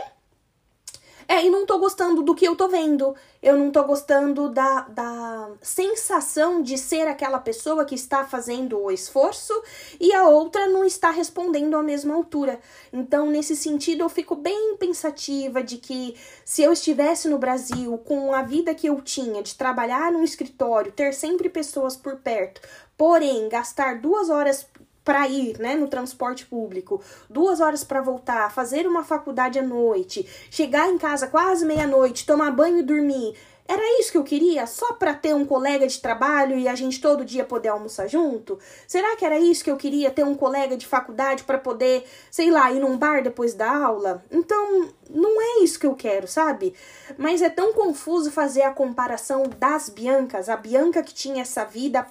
é, 1.33 1.47
e 1.47 1.49
não 1.49 1.65
tô 1.65 1.79
gostando 1.79 2.21
do 2.21 2.35
que 2.35 2.47
eu 2.47 2.55
tô 2.55 2.69
vendo. 2.69 3.17
Eu 3.43 3.57
não 3.57 3.71
tô 3.71 3.83
gostando 3.85 4.51
da, 4.51 4.83
da 4.83 5.51
sensação 5.63 6.61
de 6.61 6.77
ser 6.77 7.09
aquela 7.09 7.39
pessoa 7.39 7.87
que 7.87 7.95
está 7.95 8.23
fazendo 8.23 8.79
o 8.79 8.91
esforço 8.91 9.55
e 9.99 10.13
a 10.13 10.29
outra 10.29 10.69
não 10.69 10.85
está 10.85 11.11
respondendo 11.11 11.75
à 11.75 11.83
mesma 11.83 12.15
altura. 12.15 12.61
Então, 12.93 13.31
nesse 13.31 13.57
sentido, 13.57 14.03
eu 14.03 14.11
fico 14.11 14.37
bem 14.37 14.77
pensativa 14.77 15.63
de 15.63 15.79
que 15.79 16.15
se 16.45 16.63
eu 16.63 16.71
estivesse 16.71 17.29
no 17.29 17.39
Brasil 17.39 17.97
com 18.05 18.35
a 18.35 18.43
vida 18.43 18.75
que 18.75 18.87
eu 18.87 19.01
tinha, 19.01 19.43
de 19.43 19.55
trabalhar 19.55 20.13
no 20.13 20.23
escritório, 20.23 20.93
ter 20.93 21.15
sempre 21.15 21.49
pessoas 21.49 21.97
por 21.97 22.17
perto, 22.17 22.61
porém 22.95 23.49
gastar 23.49 24.03
duas 24.03 24.29
horas 24.29 24.67
para 25.05 25.29
ir, 25.29 25.59
né, 25.59 25.75
no 25.75 25.89
transporte 25.89 26.47
público, 26.47 27.03
duas 27.29 27.61
horas 27.61 27.83
para 27.83 28.01
voltar, 28.01 28.53
fazer 28.53 28.87
uma 28.87 29.03
faculdade 29.03 29.59
à 29.59 29.63
noite, 29.63 30.27
chegar 30.51 30.89
em 30.89 30.99
casa 30.99 31.27
quase 31.27 31.65
meia-noite, 31.65 32.27
tomar 32.27 32.51
banho 32.51 32.79
e 32.79 32.83
dormir. 32.83 33.35
Era 33.67 33.83
isso 34.01 34.13
que 34.13 34.19
eu 34.19 34.25
queria? 34.25 34.67
Só 34.67 34.95
para 34.95 35.15
ter 35.15 35.35
um 35.35 35.45
colega 35.45 35.87
de 35.87 36.01
trabalho 36.01 36.59
e 36.59 36.69
a 36.69 36.75
gente 36.75 37.01
todo 37.01 37.25
dia 37.25 37.45
poder 37.45 37.69
almoçar 37.69 38.09
junto? 38.09 38.59
Será 38.87 39.17
que 39.17 39.25
era 39.25 39.39
isso 39.39 39.63
que 39.63 39.71
eu 39.71 39.77
queria? 39.77 40.11
Ter 40.11 40.25
um 40.25 40.35
colega 40.35 40.77
de 40.77 40.87
faculdade 40.87 41.45
para 41.45 41.59
poder, 41.59 42.05
sei 42.31 42.51
lá, 42.51 42.71
ir 42.73 42.81
num 42.81 42.99
bar 42.99 43.23
depois 43.23 43.55
da 43.55 43.71
aula? 43.71 44.25
Então, 44.31 44.91
não 45.09 45.41
é 45.41 45.65
isso 45.65 45.79
que 45.79 45.87
eu 45.87 45.95
quero, 45.95 46.27
sabe? 46.27 46.75
Mas 47.17 47.41
é 47.41 47.49
tão 47.49 47.73
confuso 47.73 48.31
fazer 48.31 48.63
a 48.63 48.73
comparação 48.73 49.45
das 49.59 49.89
Biancas, 49.89 50.49
a 50.49 50.57
Bianca 50.57 51.03
que 51.03 51.15
tinha 51.15 51.43
essa 51.43 51.65
vida 51.65 52.07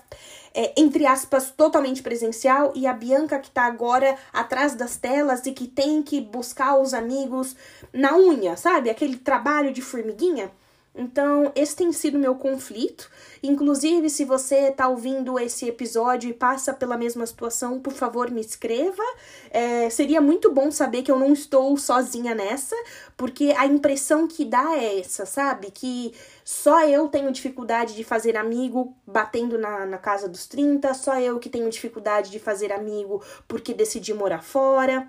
é, 0.54 0.74
entre 0.78 1.06
aspas, 1.06 1.52
totalmente 1.52 2.04
presencial 2.04 2.74
e 2.76 2.86
a 2.86 2.94
Bianca 2.94 3.40
que 3.40 3.50
tá 3.50 3.64
agora 3.64 4.18
atrás 4.34 4.76
das 4.76 4.98
telas 4.98 5.46
e 5.46 5.52
que 5.52 5.68
tem 5.68 6.04
que 6.04 6.20
buscar 6.20 6.78
os 6.78 6.94
amigos 6.94 7.56
na 7.94 8.18
unha, 8.18 8.58
sabe? 8.58 8.90
Aquele 8.90 9.18
trabalho 9.18 9.72
de 9.72 9.82
formiguinha. 9.82 10.52
Então, 10.94 11.54
esse 11.56 11.74
tem 11.76 11.92
sido 11.94 12.20
meu 12.20 12.36
conflito. 12.36 13.10
Inclusive, 13.42 14.10
se 14.10 14.26
você 14.26 14.68
está 14.68 14.90
ouvindo 14.90 15.40
esse 15.40 15.68
episódio 15.68 16.30
e 16.30 16.34
passa 16.34 16.74
pela 16.74 16.98
mesma 16.98 17.26
situação, 17.26 17.80
por 17.80 17.94
favor, 17.94 18.30
me 18.30 18.42
escreva. 18.42 19.02
É, 19.50 19.90
seria 19.90 20.20
muito 20.20 20.52
bom 20.52 20.70
saber 20.70 21.02
que 21.02 21.12
eu 21.12 21.18
não 21.18 21.32
estou 21.32 21.78
sozinha 21.78 22.36
nessa, 22.36 22.76
porque 23.16 23.54
a 23.58 23.66
impressão 23.66 24.28
que 24.28 24.44
dá 24.44 24.78
é 24.78 25.00
essa, 25.00 25.26
sabe? 25.26 25.72
Que 25.72 26.14
só 26.44 26.86
eu 26.86 27.08
tenho 27.08 27.32
dificuldade 27.32 27.96
de 27.96 28.04
fazer 28.04 28.36
amigo 28.36 28.94
batendo 29.08 29.58
na, 29.58 29.86
na 29.86 29.98
casa 29.98 30.28
dos 30.28 30.46
30, 30.46 30.94
só 30.94 31.18
eu 31.20 31.40
que 31.40 31.50
tenho 31.50 31.70
dificuldade 31.70 32.30
de 32.30 32.40
fazer 32.40 32.74
amigo 32.74 33.24
porque 33.48 33.74
decidi 33.74 34.14
morar 34.14 34.44
fora. 34.44 35.08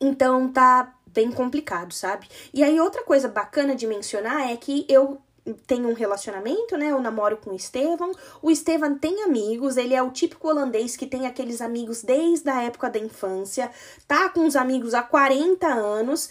Então, 0.00 0.50
tá 0.50 0.94
bem 1.12 1.30
complicado, 1.30 1.92
sabe? 1.92 2.28
E 2.52 2.62
aí, 2.62 2.80
outra 2.80 3.02
coisa 3.02 3.28
bacana 3.28 3.74
de 3.74 3.86
mencionar 3.86 4.50
é 4.50 4.56
que 4.56 4.86
eu 4.88 5.20
tenho 5.66 5.88
um 5.88 5.94
relacionamento, 5.94 6.76
né? 6.76 6.90
Eu 6.90 7.00
namoro 7.00 7.36
com 7.36 7.50
o 7.50 7.56
Estevam. 7.56 8.12
O 8.42 8.50
Estevam 8.50 8.98
tem 8.98 9.22
amigos, 9.22 9.76
ele 9.76 9.94
é 9.94 10.02
o 10.02 10.10
típico 10.10 10.48
holandês 10.48 10.96
que 10.96 11.06
tem 11.06 11.26
aqueles 11.26 11.60
amigos 11.60 12.02
desde 12.02 12.48
a 12.48 12.62
época 12.62 12.90
da 12.90 12.98
infância, 12.98 13.70
tá 14.06 14.28
com 14.28 14.46
os 14.46 14.56
amigos 14.56 14.94
há 14.94 15.02
40 15.02 15.66
anos. 15.66 16.30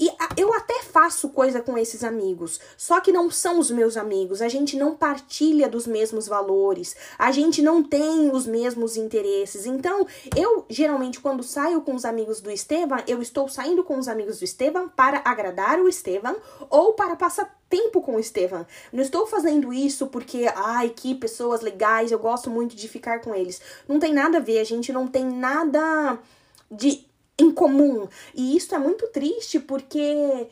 E 0.00 0.10
eu 0.34 0.50
até 0.54 0.82
faço 0.82 1.28
coisa 1.28 1.60
com 1.60 1.76
esses 1.76 2.02
amigos, 2.02 2.58
só 2.74 3.00
que 3.00 3.12
não 3.12 3.30
são 3.30 3.58
os 3.58 3.70
meus 3.70 3.98
amigos. 3.98 4.40
A 4.40 4.48
gente 4.48 4.74
não 4.74 4.96
partilha 4.96 5.68
dos 5.68 5.86
mesmos 5.86 6.26
valores, 6.26 6.96
a 7.18 7.30
gente 7.30 7.60
não 7.60 7.82
tem 7.82 8.30
os 8.30 8.46
mesmos 8.46 8.96
interesses. 8.96 9.66
Então, 9.66 10.06
eu 10.34 10.64
geralmente, 10.70 11.20
quando 11.20 11.42
saio 11.42 11.82
com 11.82 11.94
os 11.94 12.06
amigos 12.06 12.40
do 12.40 12.50
Estevam, 12.50 12.98
eu 13.06 13.20
estou 13.20 13.46
saindo 13.46 13.84
com 13.84 13.98
os 13.98 14.08
amigos 14.08 14.38
do 14.38 14.44
Estevam 14.46 14.88
para 14.88 15.20
agradar 15.22 15.78
o 15.78 15.86
Estevam 15.86 16.34
ou 16.70 16.94
para 16.94 17.14
passar 17.14 17.60
tempo 17.68 18.00
com 18.00 18.16
o 18.16 18.20
Estevam. 18.20 18.66
Não 18.90 19.02
estou 19.02 19.26
fazendo 19.26 19.70
isso 19.70 20.06
porque, 20.06 20.50
ai, 20.56 20.88
que 20.88 21.14
pessoas 21.14 21.60
legais, 21.60 22.10
eu 22.10 22.18
gosto 22.18 22.48
muito 22.48 22.74
de 22.74 22.88
ficar 22.88 23.20
com 23.20 23.34
eles. 23.34 23.60
Não 23.86 23.98
tem 23.98 24.14
nada 24.14 24.38
a 24.38 24.40
ver, 24.40 24.60
a 24.60 24.64
gente 24.64 24.92
não 24.94 25.06
tem 25.06 25.26
nada 25.26 26.18
de 26.70 27.09
em 27.40 27.50
comum. 27.50 28.08
E 28.34 28.56
isso 28.56 28.74
é 28.74 28.78
muito 28.78 29.06
triste 29.08 29.58
porque 29.58 30.48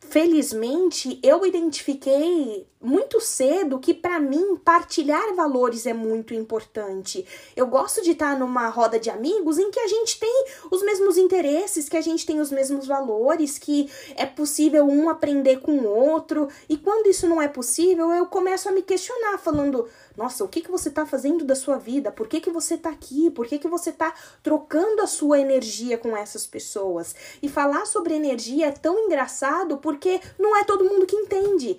felizmente 0.00 1.18
eu 1.22 1.46
identifiquei 1.46 2.66
muito 2.82 3.20
cedo 3.20 3.78
que 3.78 3.94
para 3.94 4.18
mim 4.18 4.56
partilhar 4.56 5.34
valores 5.34 5.86
é 5.86 5.92
muito 5.92 6.34
importante. 6.34 7.24
Eu 7.54 7.66
gosto 7.66 8.02
de 8.02 8.10
estar 8.10 8.38
numa 8.38 8.68
roda 8.68 8.98
de 8.98 9.08
amigos 9.08 9.58
em 9.58 9.70
que 9.70 9.78
a 9.78 9.86
gente 9.86 10.18
tem 10.18 10.46
os 10.70 10.82
mesmos 10.82 11.16
interesses, 11.16 11.88
que 11.88 11.96
a 11.96 12.00
gente 12.00 12.26
tem 12.26 12.40
os 12.40 12.50
mesmos 12.50 12.86
valores, 12.86 13.58
que 13.58 13.88
é 14.16 14.26
possível 14.26 14.84
um 14.86 15.08
aprender 15.08 15.60
com 15.60 15.72
o 15.72 15.86
outro. 15.86 16.48
E 16.68 16.76
quando 16.76 17.06
isso 17.06 17.28
não 17.28 17.40
é 17.40 17.46
possível, 17.46 18.10
eu 18.10 18.26
começo 18.26 18.68
a 18.68 18.72
me 18.72 18.82
questionar 18.82 19.38
falando: 19.38 19.88
"Nossa, 20.16 20.44
o 20.44 20.48
que 20.48 20.60
que 20.60 20.70
você 20.70 20.88
está 20.88 21.06
fazendo 21.06 21.44
da 21.44 21.54
sua 21.54 21.78
vida? 21.78 22.10
Por 22.10 22.26
que 22.26 22.40
que 22.40 22.50
você 22.50 22.74
está 22.74 22.90
aqui? 22.90 23.30
Por 23.30 23.46
que 23.46 23.58
que 23.58 23.68
você 23.68 23.90
está 23.90 24.12
trocando 24.42 25.02
a 25.02 25.06
sua 25.06 25.38
energia 25.38 25.96
com 25.96 26.16
essas 26.16 26.46
pessoas?" 26.46 27.14
E 27.40 27.48
falar 27.48 27.86
sobre 27.86 28.14
energia 28.14 28.66
é 28.66 28.72
tão 28.72 28.98
engraçado 28.98 29.78
porque 29.78 30.20
não 30.38 30.56
é 30.56 30.64
todo 30.64 30.84
mundo 30.84 31.06
que 31.06 31.16
entende. 31.16 31.78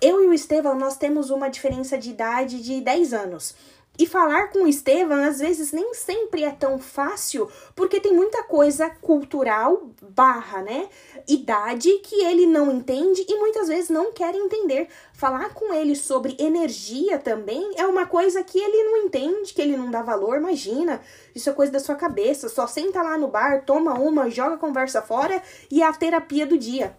Eu 0.00 0.24
e 0.24 0.28
o 0.28 0.32
Estevão, 0.32 0.74
nós 0.74 0.96
temos 0.96 1.28
uma 1.28 1.50
diferença 1.50 1.98
de 1.98 2.08
idade 2.08 2.62
de 2.62 2.80
10 2.80 3.12
anos. 3.12 3.54
E 3.98 4.06
falar 4.06 4.48
com 4.48 4.60
o 4.60 4.66
Estevam 4.66 5.22
às 5.22 5.40
vezes 5.40 5.72
nem 5.72 5.92
sempre 5.92 6.42
é 6.42 6.50
tão 6.50 6.78
fácil, 6.78 7.50
porque 7.76 8.00
tem 8.00 8.14
muita 8.14 8.42
coisa 8.44 8.88
cultural 8.88 9.90
barra, 10.00 10.62
né? 10.62 10.88
Idade 11.28 11.90
que 11.98 12.14
ele 12.24 12.46
não 12.46 12.72
entende 12.72 13.26
e 13.28 13.36
muitas 13.38 13.68
vezes 13.68 13.90
não 13.90 14.10
quer 14.10 14.34
entender. 14.34 14.88
Falar 15.12 15.52
com 15.52 15.74
ele 15.74 15.94
sobre 15.94 16.34
energia 16.38 17.18
também 17.18 17.72
é 17.76 17.86
uma 17.86 18.06
coisa 18.06 18.42
que 18.42 18.58
ele 18.58 18.84
não 18.84 18.96
entende, 19.04 19.52
que 19.52 19.60
ele 19.60 19.76
não 19.76 19.90
dá 19.90 20.00
valor, 20.00 20.38
imagina. 20.38 21.02
Isso 21.34 21.50
é 21.50 21.52
coisa 21.52 21.70
da 21.70 21.78
sua 21.78 21.94
cabeça. 21.94 22.48
Só 22.48 22.66
senta 22.66 23.02
lá 23.02 23.18
no 23.18 23.28
bar, 23.28 23.66
toma 23.66 24.00
uma, 24.00 24.30
joga 24.30 24.54
a 24.54 24.58
conversa 24.58 25.02
fora 25.02 25.42
e 25.70 25.82
é 25.82 25.86
a 25.86 25.92
terapia 25.92 26.46
do 26.46 26.56
dia. 26.56 26.96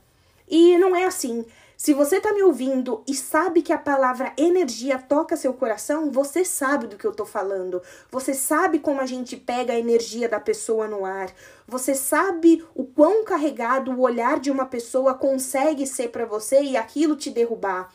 E 0.47 0.77
não 0.77 0.95
é 0.95 1.05
assim. 1.05 1.43
Se 1.81 1.95
você 1.95 2.17
está 2.17 2.31
me 2.31 2.43
ouvindo 2.43 3.03
e 3.07 3.15
sabe 3.15 3.63
que 3.63 3.73
a 3.73 3.77
palavra 3.79 4.33
energia 4.37 4.99
toca 4.99 5.35
seu 5.35 5.51
coração, 5.51 6.11
você 6.11 6.45
sabe 6.45 6.85
do 6.85 6.95
que 6.95 7.07
eu 7.07 7.09
estou 7.09 7.25
falando. 7.25 7.81
Você 8.11 8.35
sabe 8.35 8.77
como 8.77 9.01
a 9.01 9.07
gente 9.07 9.35
pega 9.35 9.73
a 9.73 9.79
energia 9.79 10.29
da 10.29 10.39
pessoa 10.39 10.87
no 10.87 11.03
ar. 11.03 11.33
Você 11.67 11.95
sabe 11.95 12.63
o 12.75 12.85
quão 12.85 13.25
carregado 13.25 13.89
o 13.89 14.01
olhar 14.01 14.39
de 14.39 14.51
uma 14.51 14.67
pessoa 14.67 15.15
consegue 15.15 15.87
ser 15.87 16.09
para 16.09 16.23
você 16.23 16.61
e 16.61 16.77
aquilo 16.77 17.15
te 17.15 17.31
derrubar. 17.31 17.91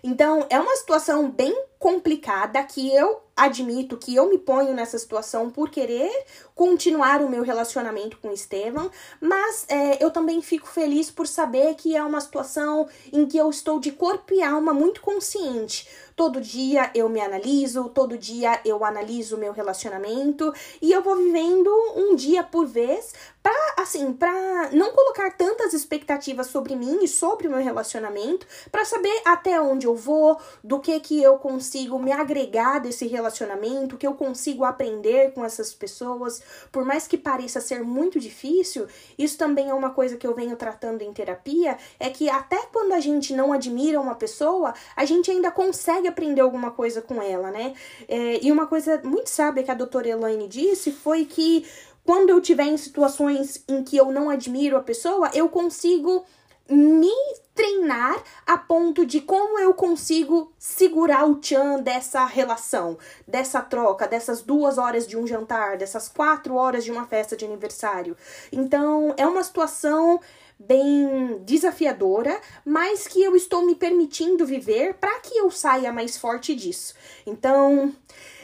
Então, 0.00 0.46
é 0.48 0.60
uma 0.60 0.76
situação 0.76 1.28
bem 1.28 1.60
complicada 1.78 2.62
que 2.64 2.92
eu 2.94 3.22
admito 3.38 3.96
que 3.96 4.16
eu 4.16 4.28
me 4.28 4.36
ponho 4.36 4.74
nessa 4.74 4.98
situação 4.98 5.48
por 5.48 5.70
querer 5.70 6.10
continuar 6.56 7.22
o 7.22 7.28
meu 7.28 7.44
relacionamento 7.44 8.18
com 8.18 8.28
o 8.28 8.32
Estevam, 8.32 8.90
mas 9.20 9.64
é, 9.68 10.02
eu 10.02 10.10
também 10.10 10.42
fico 10.42 10.66
feliz 10.66 11.08
por 11.08 11.26
saber 11.28 11.76
que 11.76 11.96
é 11.96 12.02
uma 12.02 12.20
situação 12.20 12.88
em 13.12 13.26
que 13.26 13.38
eu 13.38 13.48
estou 13.48 13.78
de 13.78 13.92
corpo 13.92 14.34
e 14.34 14.42
alma 14.42 14.74
muito 14.74 15.00
consciente. 15.00 15.88
Todo 16.16 16.40
dia 16.40 16.90
eu 16.96 17.08
me 17.08 17.20
analiso, 17.20 17.88
todo 17.90 18.18
dia 18.18 18.60
eu 18.64 18.84
analiso 18.84 19.36
o 19.36 19.38
meu 19.38 19.52
relacionamento 19.52 20.52
e 20.82 20.90
eu 20.90 21.00
vou 21.00 21.14
vivendo 21.14 21.70
um 21.94 22.16
dia 22.16 22.42
por 22.42 22.66
vez 22.66 23.14
para 23.40 23.74
assim, 23.78 24.12
para 24.12 24.70
não 24.72 24.90
colocar 24.90 25.30
tantas 25.36 25.72
expectativas 25.72 26.48
sobre 26.48 26.74
mim 26.74 27.04
e 27.04 27.08
sobre 27.08 27.46
o 27.46 27.50
meu 27.50 27.60
relacionamento, 27.60 28.46
para 28.72 28.84
saber 28.84 29.22
até 29.24 29.60
onde 29.60 29.86
eu 29.86 29.94
vou, 29.94 30.36
do 30.62 30.80
que 30.80 30.98
que 30.98 31.22
eu 31.22 31.38
consigo 31.68 31.98
me 31.98 32.10
agregar 32.10 32.78
desse 32.78 33.06
relacionamento, 33.06 33.98
que 33.98 34.06
eu 34.06 34.14
consigo 34.14 34.64
aprender 34.64 35.32
com 35.32 35.44
essas 35.44 35.74
pessoas, 35.74 36.42
por 36.72 36.82
mais 36.82 37.06
que 37.06 37.18
pareça 37.18 37.60
ser 37.60 37.82
muito 37.82 38.18
difícil, 38.18 38.86
isso 39.18 39.36
também 39.36 39.68
é 39.68 39.74
uma 39.74 39.90
coisa 39.90 40.16
que 40.16 40.26
eu 40.26 40.34
venho 40.34 40.56
tratando 40.56 41.02
em 41.02 41.12
terapia, 41.12 41.76
é 42.00 42.08
que 42.08 42.30
até 42.30 42.56
quando 42.72 42.94
a 42.94 43.00
gente 43.00 43.34
não 43.34 43.52
admira 43.52 44.00
uma 44.00 44.14
pessoa, 44.14 44.72
a 44.96 45.04
gente 45.04 45.30
ainda 45.30 45.50
consegue 45.50 46.08
aprender 46.08 46.40
alguma 46.40 46.70
coisa 46.70 47.02
com 47.02 47.20
ela, 47.20 47.50
né? 47.50 47.74
É, 48.08 48.42
e 48.42 48.50
uma 48.50 48.66
coisa 48.66 49.02
muito 49.04 49.28
sábia 49.28 49.62
que 49.62 49.70
a 49.70 49.74
doutora 49.74 50.08
Elaine 50.08 50.48
disse 50.48 50.90
foi 50.90 51.26
que 51.26 51.66
quando 52.02 52.30
eu 52.30 52.40
tiver 52.40 52.64
em 52.64 52.78
situações 52.78 53.62
em 53.68 53.84
que 53.84 53.94
eu 53.94 54.10
não 54.10 54.30
admiro 54.30 54.78
a 54.78 54.82
pessoa, 54.82 55.30
eu 55.34 55.50
consigo 55.50 56.24
me 56.68 57.12
treinar 57.54 58.22
a 58.46 58.56
ponto 58.56 59.04
de 59.04 59.20
como 59.20 59.58
eu 59.58 59.74
consigo 59.74 60.52
segurar 60.58 61.28
o 61.28 61.36
tchan 61.36 61.80
dessa 61.80 62.24
relação, 62.24 62.96
dessa 63.26 63.60
troca, 63.60 64.06
dessas 64.06 64.42
duas 64.42 64.78
horas 64.78 65.06
de 65.06 65.16
um 65.16 65.26
jantar, 65.26 65.76
dessas 65.76 66.08
quatro 66.08 66.54
horas 66.54 66.84
de 66.84 66.92
uma 66.92 67.06
festa 67.06 67.36
de 67.36 67.44
aniversário. 67.44 68.16
Então, 68.52 69.12
é 69.16 69.26
uma 69.26 69.42
situação 69.42 70.20
bem 70.58 71.40
desafiadora, 71.44 72.40
mas 72.64 73.06
que 73.06 73.22
eu 73.22 73.34
estou 73.34 73.64
me 73.64 73.74
permitindo 73.74 74.46
viver 74.46 74.94
para 74.94 75.18
que 75.20 75.36
eu 75.36 75.50
saia 75.50 75.92
mais 75.92 76.16
forte 76.16 76.54
disso. 76.54 76.94
Então, 77.26 77.94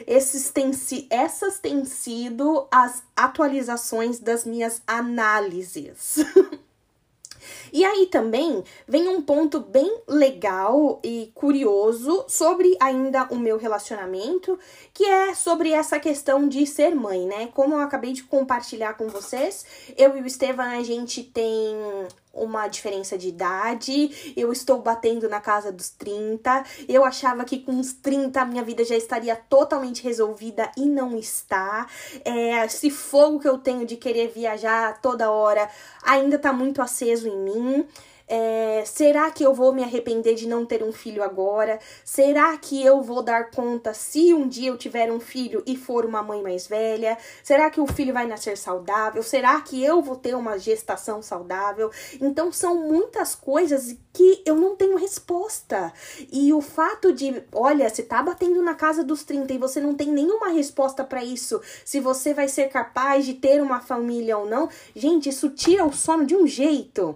esses 0.07 0.49
têm, 0.49 0.71
essas 1.09 1.59
têm 1.59 1.85
sido 1.85 2.67
as 2.71 3.03
atualizações 3.15 4.19
das 4.19 4.45
minhas 4.45 4.81
análises. 4.87 6.17
E 7.75 7.83
aí 7.83 8.05
também 8.05 8.63
vem 8.87 9.09
um 9.09 9.21
ponto 9.21 9.59
bem 9.59 9.99
legal 10.07 11.01
e 11.03 11.29
curioso 11.35 12.23
sobre 12.25 12.77
ainda 12.79 13.27
o 13.29 13.35
meu 13.35 13.57
relacionamento, 13.57 14.57
que 14.93 15.03
é 15.03 15.35
sobre 15.35 15.73
essa 15.73 15.99
questão 15.99 16.47
de 16.47 16.65
ser 16.65 16.95
mãe, 16.95 17.25
né? 17.25 17.47
Como 17.47 17.73
eu 17.73 17.81
acabei 17.81 18.13
de 18.13 18.23
compartilhar 18.23 18.93
com 18.93 19.09
vocês, 19.09 19.65
eu 19.97 20.15
e 20.15 20.21
o 20.21 20.25
Estevam 20.25 20.63
a 20.65 20.81
gente 20.83 21.21
tem 21.21 21.75
uma 22.35 22.67
diferença 22.67 23.17
de 23.17 23.29
idade, 23.29 24.33
eu 24.35 24.51
estou 24.51 24.81
batendo 24.81 25.29
na 25.29 25.39
casa 25.39 25.71
dos 25.71 25.89
30. 25.89 26.63
Eu 26.87 27.05
achava 27.05 27.45
que 27.45 27.59
com 27.59 27.71
uns 27.71 27.93
30 27.93 28.41
a 28.41 28.45
minha 28.45 28.63
vida 28.63 28.83
já 28.83 28.95
estaria 28.95 29.35
totalmente 29.35 30.03
resolvida 30.03 30.69
e 30.77 30.85
não 30.85 31.17
está. 31.17 31.87
É, 32.23 32.65
esse 32.65 32.89
fogo 32.89 33.39
que 33.39 33.47
eu 33.47 33.57
tenho 33.57 33.85
de 33.85 33.95
querer 33.95 34.27
viajar 34.27 35.01
toda 35.01 35.31
hora 35.31 35.69
ainda 36.03 36.37
tá 36.37 36.51
muito 36.51 36.81
aceso 36.81 37.27
em 37.27 37.37
mim. 37.37 37.87
É, 38.27 38.83
será 38.85 39.29
que 39.29 39.43
eu 39.43 39.53
vou 39.53 39.71
me 39.71 39.83
arrepender 39.83 40.33
de 40.33 40.47
não 40.47 40.65
ter 40.65 40.81
um 40.81 40.91
filho 40.91 41.21
agora? 41.21 41.79
Será 42.03 42.57
que 42.57 42.83
eu 42.83 43.01
vou 43.01 43.21
dar 43.21 43.51
conta 43.51 43.93
se 43.93 44.33
um 44.33 44.47
dia 44.47 44.69
eu 44.69 44.77
tiver 44.77 45.11
um 45.11 45.19
filho 45.19 45.61
e 45.65 45.77
for 45.77 46.05
uma 46.05 46.23
mãe 46.23 46.41
mais 46.41 46.65
velha? 46.65 47.17
Será 47.43 47.69
que 47.69 47.79
o 47.79 47.85
filho 47.85 48.13
vai 48.13 48.25
nascer 48.25 48.57
saudável? 48.57 49.21
Será 49.21 49.61
que 49.61 49.83
eu 49.83 50.01
vou 50.01 50.15
ter 50.15 50.35
uma 50.35 50.57
gestação 50.57 51.21
saudável? 51.21 51.91
Então 52.19 52.51
são 52.51 52.75
muitas 52.75 53.35
coisas 53.35 53.95
que 54.11 54.41
eu 54.45 54.55
não 54.55 54.75
tenho 54.75 54.97
resposta. 54.97 55.93
E 56.31 56.51
o 56.51 56.61
fato 56.61 57.13
de, 57.13 57.43
olha, 57.51 57.89
se 57.89 58.03
tá 58.03 58.23
batendo 58.23 58.61
na 58.63 58.73
casa 58.73 59.03
dos 59.03 59.23
30 59.23 59.53
e 59.53 59.57
você 59.57 59.79
não 59.79 59.93
tem 59.93 60.07
nenhuma 60.11 60.49
resposta 60.49 61.03
para 61.03 61.23
isso, 61.23 61.61
se 61.83 61.99
você 61.99 62.33
vai 62.33 62.47
ser 62.47 62.69
capaz 62.69 63.25
de 63.25 63.35
ter 63.35 63.61
uma 63.61 63.81
família 63.81 64.37
ou 64.37 64.47
não, 64.47 64.67
gente, 64.95 65.29
isso 65.29 65.49
tira 65.49 65.85
o 65.85 65.93
sono 65.93 66.25
de 66.25 66.35
um 66.35 66.47
jeito. 66.47 67.15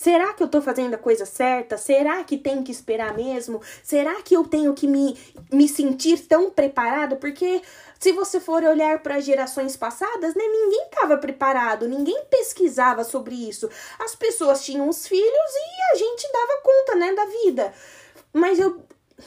Será 0.00 0.32
que 0.32 0.42
eu 0.42 0.48
tô 0.48 0.62
fazendo 0.62 0.94
a 0.94 0.96
coisa 0.96 1.26
certa? 1.26 1.76
Será 1.76 2.24
que 2.24 2.38
tem 2.38 2.62
que 2.62 2.72
esperar 2.72 3.14
mesmo? 3.14 3.60
Será 3.84 4.22
que 4.22 4.34
eu 4.34 4.44
tenho 4.44 4.72
que 4.72 4.86
me, 4.86 5.14
me 5.52 5.68
sentir 5.68 6.26
tão 6.26 6.48
preparado? 6.48 7.16
Porque 7.16 7.60
se 7.98 8.10
você 8.10 8.40
for 8.40 8.64
olhar 8.64 9.02
para 9.02 9.20
gerações 9.20 9.76
passadas, 9.76 10.34
né, 10.34 10.42
ninguém 10.42 10.84
estava 10.84 11.18
preparado, 11.18 11.86
ninguém 11.86 12.24
pesquisava 12.30 13.04
sobre 13.04 13.34
isso. 13.34 13.68
As 13.98 14.14
pessoas 14.14 14.64
tinham 14.64 14.88
os 14.88 15.06
filhos 15.06 15.22
e 15.28 15.92
a 15.92 15.96
gente 15.98 16.32
dava 16.32 16.62
conta, 16.62 16.94
né, 16.94 17.12
da 17.12 17.26
vida. 17.26 17.74
Mas 18.32 18.58
eu 18.58 18.82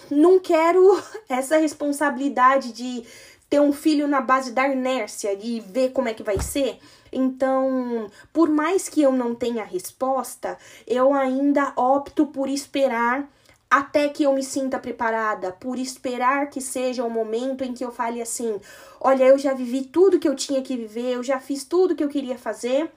não 0.09 0.39
quero 0.39 0.99
essa 1.29 1.57
responsabilidade 1.57 2.73
de 2.73 3.05
ter 3.53 3.62
um 3.62 3.72
filho 3.72 4.07
na 4.07 4.19
base 4.19 4.51
da 4.51 4.67
inércia 4.67 5.31
e 5.39 5.60
ver 5.60 5.91
como 5.91 6.10
é 6.10 6.13
que 6.15 6.24
vai 6.24 6.41
ser. 6.41 6.79
Então, 7.12 8.10
por 8.33 8.50
mais 8.50 8.89
que 8.89 9.00
eu 9.00 9.12
não 9.12 9.36
tenha 9.36 9.63
resposta, 9.63 10.57
eu 10.88 11.13
ainda 11.13 11.72
opto 11.75 12.25
por 12.25 12.50
esperar 12.50 13.29
até 13.69 14.10
que 14.10 14.24
eu 14.24 14.33
me 14.33 14.41
sinta 14.41 14.79
preparada, 14.79 15.51
por 15.51 15.77
esperar 15.77 16.50
que 16.50 16.60
seja 16.60 17.03
o 17.03 17.12
momento 17.12 17.63
em 17.63 17.75
que 17.75 17.86
eu 17.86 17.91
fale 17.91 18.24
assim: 18.24 18.60
olha, 19.00 19.25
eu 19.25 19.38
já 19.38 19.53
vivi 19.53 19.83
tudo 19.83 20.17
que 20.17 20.27
eu 20.27 20.36
tinha 20.36 20.63
que 20.63 20.75
viver, 20.75 21.12
eu 21.12 21.22
já 21.22 21.39
fiz 21.39 21.63
tudo 21.63 21.95
que 21.95 22.03
eu 22.03 22.10
queria 22.10 22.39
fazer 22.39 22.89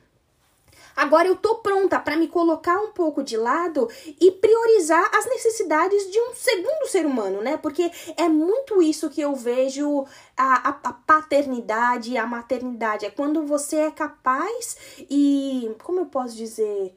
Agora 0.96 1.28
eu 1.28 1.36
tô 1.36 1.56
pronta 1.56 2.00
para 2.00 2.16
me 2.16 2.26
colocar 2.26 2.78
um 2.78 2.90
pouco 2.90 3.22
de 3.22 3.36
lado 3.36 3.88
e 4.18 4.32
priorizar 4.32 5.10
as 5.14 5.26
necessidades 5.26 6.10
de 6.10 6.18
um 6.18 6.34
segundo 6.34 6.88
ser 6.88 7.04
humano, 7.04 7.42
né? 7.42 7.58
Porque 7.58 7.90
é 8.16 8.28
muito 8.28 8.80
isso 8.80 9.10
que 9.10 9.20
eu 9.20 9.34
vejo 9.34 10.06
a, 10.36 10.70
a, 10.70 10.80
a 10.84 10.92
paternidade, 10.92 12.16
a 12.16 12.26
maternidade. 12.26 13.04
É 13.04 13.10
quando 13.10 13.44
você 13.44 13.76
é 13.76 13.90
capaz 13.90 14.76
e. 14.98 15.70
Como 15.82 16.00
eu 16.00 16.06
posso 16.06 16.34
dizer? 16.34 16.94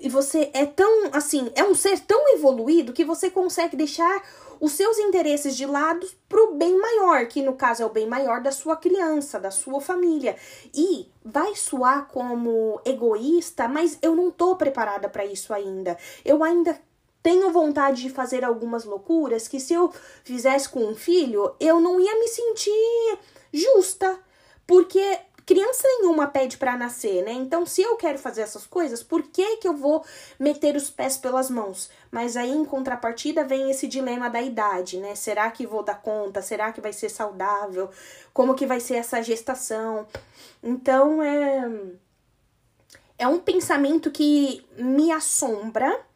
E 0.00 0.08
você 0.08 0.50
é 0.52 0.66
tão, 0.66 1.10
assim, 1.12 1.50
é 1.54 1.64
um 1.64 1.74
ser 1.74 2.00
tão 2.00 2.34
evoluído 2.34 2.92
que 2.92 3.04
você 3.04 3.30
consegue 3.30 3.76
deixar 3.76 4.22
os 4.60 4.72
seus 4.72 4.98
interesses 4.98 5.56
de 5.56 5.66
lado 5.66 6.08
pro 6.28 6.54
bem 6.54 6.78
maior, 6.78 7.26
que 7.26 7.42
no 7.42 7.54
caso 7.54 7.82
é 7.82 7.86
o 7.86 7.90
bem 7.90 8.06
maior 8.06 8.40
da 8.40 8.50
sua 8.50 8.76
criança, 8.76 9.38
da 9.38 9.50
sua 9.50 9.80
família. 9.80 10.36
E 10.74 11.08
vai 11.24 11.54
soar 11.54 12.08
como 12.08 12.80
egoísta, 12.84 13.68
mas 13.68 13.98
eu 14.02 14.14
não 14.14 14.30
tô 14.30 14.56
preparada 14.56 15.08
para 15.08 15.24
isso 15.24 15.52
ainda. 15.52 15.96
Eu 16.24 16.42
ainda 16.42 16.78
tenho 17.22 17.50
vontade 17.50 18.02
de 18.02 18.10
fazer 18.10 18.44
algumas 18.44 18.84
loucuras 18.84 19.48
que 19.48 19.60
se 19.60 19.74
eu 19.74 19.92
fizesse 20.24 20.68
com 20.68 20.80
um 20.84 20.94
filho, 20.94 21.54
eu 21.60 21.80
não 21.80 22.00
ia 22.00 22.18
me 22.18 22.28
sentir 22.28 23.18
justa, 23.52 24.18
porque 24.66 25.18
criança 25.48 25.88
nenhuma 25.88 26.26
pede 26.26 26.58
para 26.58 26.76
nascer, 26.76 27.24
né? 27.24 27.32
Então, 27.32 27.64
se 27.64 27.80
eu 27.80 27.96
quero 27.96 28.18
fazer 28.18 28.42
essas 28.42 28.66
coisas, 28.66 29.02
por 29.02 29.22
que 29.22 29.56
que 29.56 29.66
eu 29.66 29.74
vou 29.74 30.04
meter 30.38 30.76
os 30.76 30.90
pés 30.90 31.16
pelas 31.16 31.48
mãos? 31.48 31.90
Mas 32.10 32.36
aí, 32.36 32.50
em 32.50 32.66
contrapartida, 32.66 33.44
vem 33.44 33.70
esse 33.70 33.88
dilema 33.88 34.28
da 34.28 34.42
idade, 34.42 34.98
né? 34.98 35.14
Será 35.14 35.50
que 35.50 35.66
vou 35.66 35.82
dar 35.82 36.02
conta? 36.02 36.42
Será 36.42 36.70
que 36.70 36.82
vai 36.82 36.92
ser 36.92 37.08
saudável? 37.08 37.88
Como 38.34 38.54
que 38.54 38.66
vai 38.66 38.78
ser 38.78 38.96
essa 38.96 39.22
gestação? 39.22 40.06
Então, 40.62 41.22
é 41.22 41.62
é 43.16 43.26
um 43.26 43.40
pensamento 43.40 44.10
que 44.10 44.64
me 44.76 45.10
assombra 45.10 46.07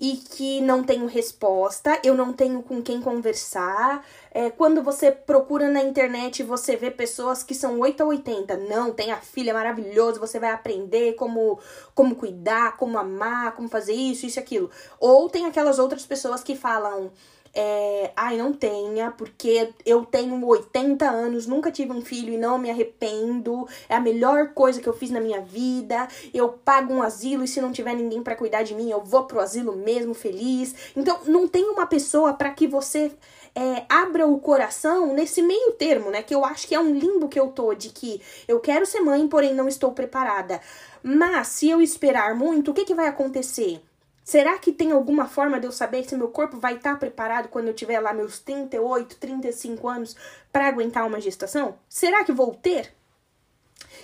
e 0.00 0.16
que 0.16 0.60
não 0.60 0.84
tenho 0.84 1.06
resposta, 1.06 2.00
eu 2.04 2.14
não 2.14 2.32
tenho 2.32 2.62
com 2.62 2.80
quem 2.80 3.00
conversar. 3.00 4.06
É, 4.30 4.48
quando 4.48 4.82
você 4.82 5.10
procura 5.10 5.68
na 5.68 5.82
internet, 5.82 6.42
você 6.44 6.76
vê 6.76 6.90
pessoas 6.90 7.42
que 7.42 7.54
são 7.54 7.80
8 7.80 8.02
a 8.02 8.06
80. 8.06 8.56
Não, 8.58 8.92
tem 8.92 9.10
a 9.10 9.16
filha 9.16 9.52
maravilhosa, 9.52 10.20
você 10.20 10.38
vai 10.38 10.52
aprender 10.52 11.14
como, 11.14 11.58
como 11.94 12.14
cuidar, 12.14 12.76
como 12.76 12.96
amar, 12.96 13.56
como 13.56 13.68
fazer 13.68 13.94
isso, 13.94 14.24
isso 14.24 14.38
e 14.38 14.40
aquilo. 14.40 14.70
Ou 15.00 15.28
tem 15.28 15.46
aquelas 15.46 15.80
outras 15.80 16.06
pessoas 16.06 16.44
que 16.44 16.54
falam 16.54 17.10
é, 17.60 18.12
ai, 18.14 18.36
não 18.36 18.52
tenha, 18.52 19.10
porque 19.10 19.70
eu 19.84 20.04
tenho 20.04 20.46
80 20.46 21.04
anos, 21.10 21.44
nunca 21.44 21.72
tive 21.72 21.90
um 21.90 22.00
filho 22.00 22.32
e 22.32 22.38
não 22.38 22.56
me 22.56 22.70
arrependo. 22.70 23.66
É 23.88 23.96
a 23.96 24.00
melhor 24.00 24.50
coisa 24.54 24.80
que 24.80 24.88
eu 24.88 24.92
fiz 24.92 25.10
na 25.10 25.20
minha 25.20 25.40
vida. 25.40 26.06
Eu 26.32 26.50
pago 26.50 26.94
um 26.94 27.02
asilo 27.02 27.42
e 27.42 27.48
se 27.48 27.60
não 27.60 27.72
tiver 27.72 27.96
ninguém 27.96 28.22
para 28.22 28.36
cuidar 28.36 28.62
de 28.62 28.76
mim, 28.76 28.92
eu 28.92 29.02
vou 29.02 29.24
pro 29.24 29.40
asilo 29.40 29.74
mesmo 29.74 30.14
feliz. 30.14 30.92
Então, 30.96 31.18
não 31.26 31.48
tem 31.48 31.64
uma 31.64 31.84
pessoa 31.84 32.32
para 32.32 32.52
que 32.52 32.68
você 32.68 33.10
é, 33.56 33.84
abra 33.88 34.24
o 34.24 34.38
coração 34.38 35.12
nesse 35.12 35.42
meio 35.42 35.72
termo, 35.72 36.12
né? 36.12 36.22
Que 36.22 36.36
eu 36.36 36.44
acho 36.44 36.68
que 36.68 36.76
é 36.76 36.80
um 36.80 36.94
limbo 36.94 37.28
que 37.28 37.40
eu 37.40 37.48
tô 37.48 37.74
de 37.74 37.88
que 37.88 38.22
eu 38.46 38.60
quero 38.60 38.86
ser 38.86 39.00
mãe, 39.00 39.26
porém 39.26 39.52
não 39.52 39.66
estou 39.66 39.90
preparada. 39.90 40.60
Mas 41.02 41.48
se 41.48 41.68
eu 41.68 41.82
esperar 41.82 42.36
muito, 42.36 42.70
o 42.70 42.74
que, 42.74 42.84
que 42.84 42.94
vai 42.94 43.08
acontecer? 43.08 43.82
Será 44.28 44.58
que 44.58 44.72
tem 44.72 44.92
alguma 44.92 45.26
forma 45.26 45.58
de 45.58 45.66
eu 45.66 45.72
saber 45.72 46.04
se 46.06 46.14
meu 46.14 46.28
corpo 46.28 46.58
vai 46.58 46.74
estar 46.74 46.98
preparado 46.98 47.48
quando 47.48 47.68
eu 47.68 47.72
tiver 47.72 47.98
lá 47.98 48.12
meus 48.12 48.38
38, 48.40 49.16
35 49.16 49.88
anos 49.88 50.14
para 50.52 50.68
aguentar 50.68 51.06
uma 51.06 51.18
gestação? 51.18 51.78
Será 51.88 52.22
que 52.22 52.30
vou 52.30 52.54
ter? 52.54 52.92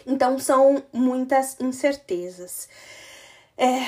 Então 0.06 0.38
são 0.38 0.82
muitas 0.90 1.60
incertezas. 1.60 2.70
É, 3.58 3.80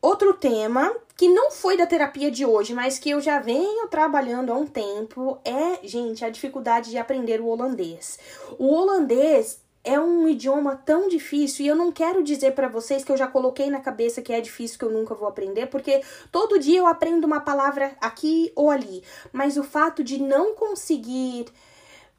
outro 0.00 0.32
tema 0.32 0.90
que 1.18 1.28
não 1.28 1.50
foi 1.50 1.76
da 1.76 1.86
terapia 1.86 2.30
de 2.30 2.46
hoje, 2.46 2.72
mas 2.72 2.98
que 2.98 3.10
eu 3.10 3.20
já 3.20 3.38
venho 3.38 3.86
trabalhando 3.88 4.54
há 4.54 4.56
um 4.56 4.66
tempo 4.66 5.38
é, 5.44 5.86
gente, 5.86 6.24
a 6.24 6.30
dificuldade 6.30 6.88
de 6.88 6.96
aprender 6.96 7.42
o 7.42 7.48
holandês. 7.48 8.18
O 8.58 8.72
holandês 8.72 9.60
é 9.84 10.00
um 10.00 10.26
idioma 10.26 10.76
tão 10.76 11.08
difícil 11.08 11.64
e 11.64 11.68
eu 11.68 11.76
não 11.76 11.92
quero 11.92 12.22
dizer 12.22 12.52
para 12.52 12.68
vocês 12.68 13.04
que 13.04 13.12
eu 13.12 13.16
já 13.16 13.26
coloquei 13.26 13.68
na 13.68 13.80
cabeça 13.80 14.22
que 14.22 14.32
é 14.32 14.40
difícil 14.40 14.78
que 14.78 14.84
eu 14.84 14.90
nunca 14.90 15.14
vou 15.14 15.28
aprender, 15.28 15.66
porque 15.66 16.02
todo 16.32 16.58
dia 16.58 16.78
eu 16.78 16.86
aprendo 16.86 17.26
uma 17.26 17.40
palavra 17.40 17.94
aqui 18.00 18.50
ou 18.56 18.70
ali, 18.70 19.02
mas 19.30 19.58
o 19.58 19.62
fato 19.62 20.02
de 20.02 20.20
não 20.20 20.54
conseguir 20.54 21.46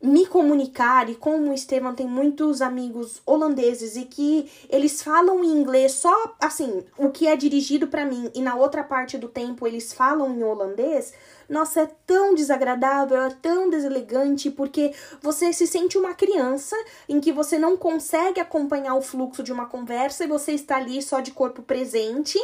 me 0.01 0.27
comunicar 0.27 1.09
e 1.09 1.15
como 1.15 1.49
o 1.49 1.53
Estevam 1.53 1.95
tem 1.95 2.05
muitos 2.05 2.61
amigos 2.61 3.21
holandeses 3.25 3.95
e 3.95 4.05
que 4.05 4.49
eles 4.69 5.01
falam 5.01 5.43
em 5.43 5.47
inglês 5.47 5.93
só 5.93 6.35
assim, 6.39 6.83
o 6.97 7.09
que 7.09 7.27
é 7.27 7.35
dirigido 7.35 7.87
para 7.87 8.05
mim 8.05 8.29
e 8.35 8.41
na 8.41 8.55
outra 8.55 8.83
parte 8.83 9.17
do 9.17 9.27
tempo 9.27 9.65
eles 9.65 9.93
falam 9.93 10.35
em 10.35 10.43
holandês, 10.43 11.13
nossa, 11.49 11.81
é 11.81 11.89
tão 12.05 12.33
desagradável, 12.33 13.21
é 13.21 13.29
tão 13.41 13.69
deselegante, 13.69 14.49
porque 14.49 14.93
você 15.21 15.53
se 15.53 15.67
sente 15.67 15.97
uma 15.97 16.13
criança 16.13 16.75
em 17.07 17.19
que 17.19 17.31
você 17.31 17.57
não 17.57 17.77
consegue 17.77 18.39
acompanhar 18.39 18.95
o 18.95 19.01
fluxo 19.01 19.43
de 19.43 19.51
uma 19.51 19.67
conversa 19.67 20.23
e 20.23 20.27
você 20.27 20.53
está 20.53 20.77
ali 20.77 21.01
só 21.01 21.19
de 21.19 21.31
corpo 21.31 21.61
presente. 21.61 22.39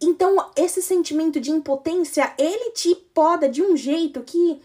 Então, 0.00 0.50
esse 0.56 0.82
sentimento 0.82 1.40
de 1.40 1.50
impotência, 1.50 2.32
ele 2.38 2.70
te 2.72 2.94
poda 3.14 3.48
de 3.48 3.62
um 3.62 3.76
jeito 3.76 4.22
que 4.22 4.60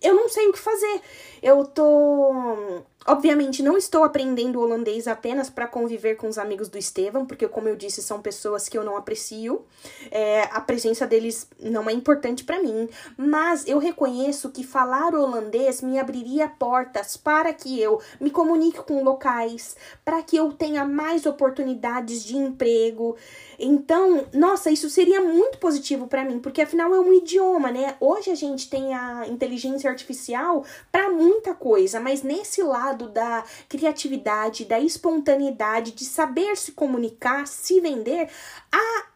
eu 0.00 0.14
não 0.14 0.28
sei 0.28 0.48
o 0.48 0.52
que 0.52 0.58
fazer. 0.58 1.00
Eu 1.42 1.64
tô 1.64 2.82
Obviamente, 3.08 3.62
não 3.62 3.78
estou 3.78 4.04
aprendendo 4.04 4.60
holandês 4.60 5.08
apenas 5.08 5.48
para 5.48 5.66
conviver 5.66 6.16
com 6.16 6.28
os 6.28 6.36
amigos 6.36 6.68
do 6.68 6.76
Estevam, 6.76 7.24
porque, 7.24 7.48
como 7.48 7.66
eu 7.66 7.74
disse, 7.74 8.02
são 8.02 8.20
pessoas 8.20 8.68
que 8.68 8.76
eu 8.76 8.84
não 8.84 8.98
aprecio. 8.98 9.64
É, 10.10 10.42
a 10.52 10.60
presença 10.60 11.06
deles 11.06 11.48
não 11.58 11.88
é 11.88 11.92
importante 11.94 12.44
para 12.44 12.62
mim. 12.62 12.86
Mas 13.16 13.66
eu 13.66 13.78
reconheço 13.78 14.50
que 14.50 14.62
falar 14.62 15.14
holandês 15.14 15.80
me 15.80 15.98
abriria 15.98 16.48
portas 16.48 17.16
para 17.16 17.50
que 17.54 17.80
eu 17.80 17.98
me 18.20 18.30
comunique 18.30 18.82
com 18.82 19.02
locais, 19.02 19.74
para 20.04 20.22
que 20.22 20.36
eu 20.36 20.52
tenha 20.52 20.84
mais 20.84 21.24
oportunidades 21.24 22.22
de 22.22 22.36
emprego. 22.36 23.16
Então, 23.58 24.26
nossa, 24.34 24.70
isso 24.70 24.90
seria 24.90 25.22
muito 25.22 25.56
positivo 25.56 26.06
para 26.08 26.26
mim, 26.26 26.40
porque 26.40 26.60
afinal 26.60 26.94
é 26.94 27.00
um 27.00 27.14
idioma, 27.14 27.72
né? 27.72 27.96
Hoje 28.00 28.30
a 28.30 28.34
gente 28.34 28.68
tem 28.68 28.92
a 28.92 29.26
inteligência 29.26 29.88
artificial 29.88 30.62
para 30.92 31.08
muita 31.08 31.54
coisa, 31.54 31.98
mas 31.98 32.22
nesse 32.22 32.62
lado 32.62 32.97
lado 32.98 33.08
da 33.08 33.44
criatividade, 33.68 34.64
da 34.64 34.80
espontaneidade, 34.80 35.92
de 35.92 36.04
saber 36.04 36.56
se 36.56 36.72
comunicar, 36.72 37.46
se 37.46 37.80
vender, 37.80 38.28
a 38.72 39.06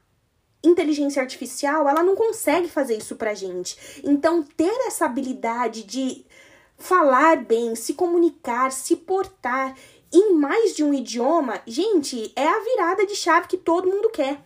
inteligência 0.62 1.20
artificial, 1.20 1.88
ela 1.88 2.02
não 2.04 2.14
consegue 2.14 2.68
fazer 2.68 2.96
isso 2.96 3.16
pra 3.16 3.34
gente. 3.34 4.00
Então, 4.04 4.42
ter 4.42 4.72
essa 4.86 5.06
habilidade 5.06 5.82
de 5.82 6.24
falar 6.78 7.36
bem, 7.36 7.74
se 7.74 7.94
comunicar, 7.94 8.70
se 8.70 8.96
portar 8.96 9.76
em 10.12 10.34
mais 10.34 10.76
de 10.76 10.84
um 10.84 10.94
idioma, 10.94 11.60
gente, 11.66 12.32
é 12.36 12.46
a 12.46 12.60
virada 12.60 13.06
de 13.06 13.16
chave 13.16 13.48
que 13.48 13.56
todo 13.56 13.90
mundo 13.90 14.10
quer. 14.10 14.40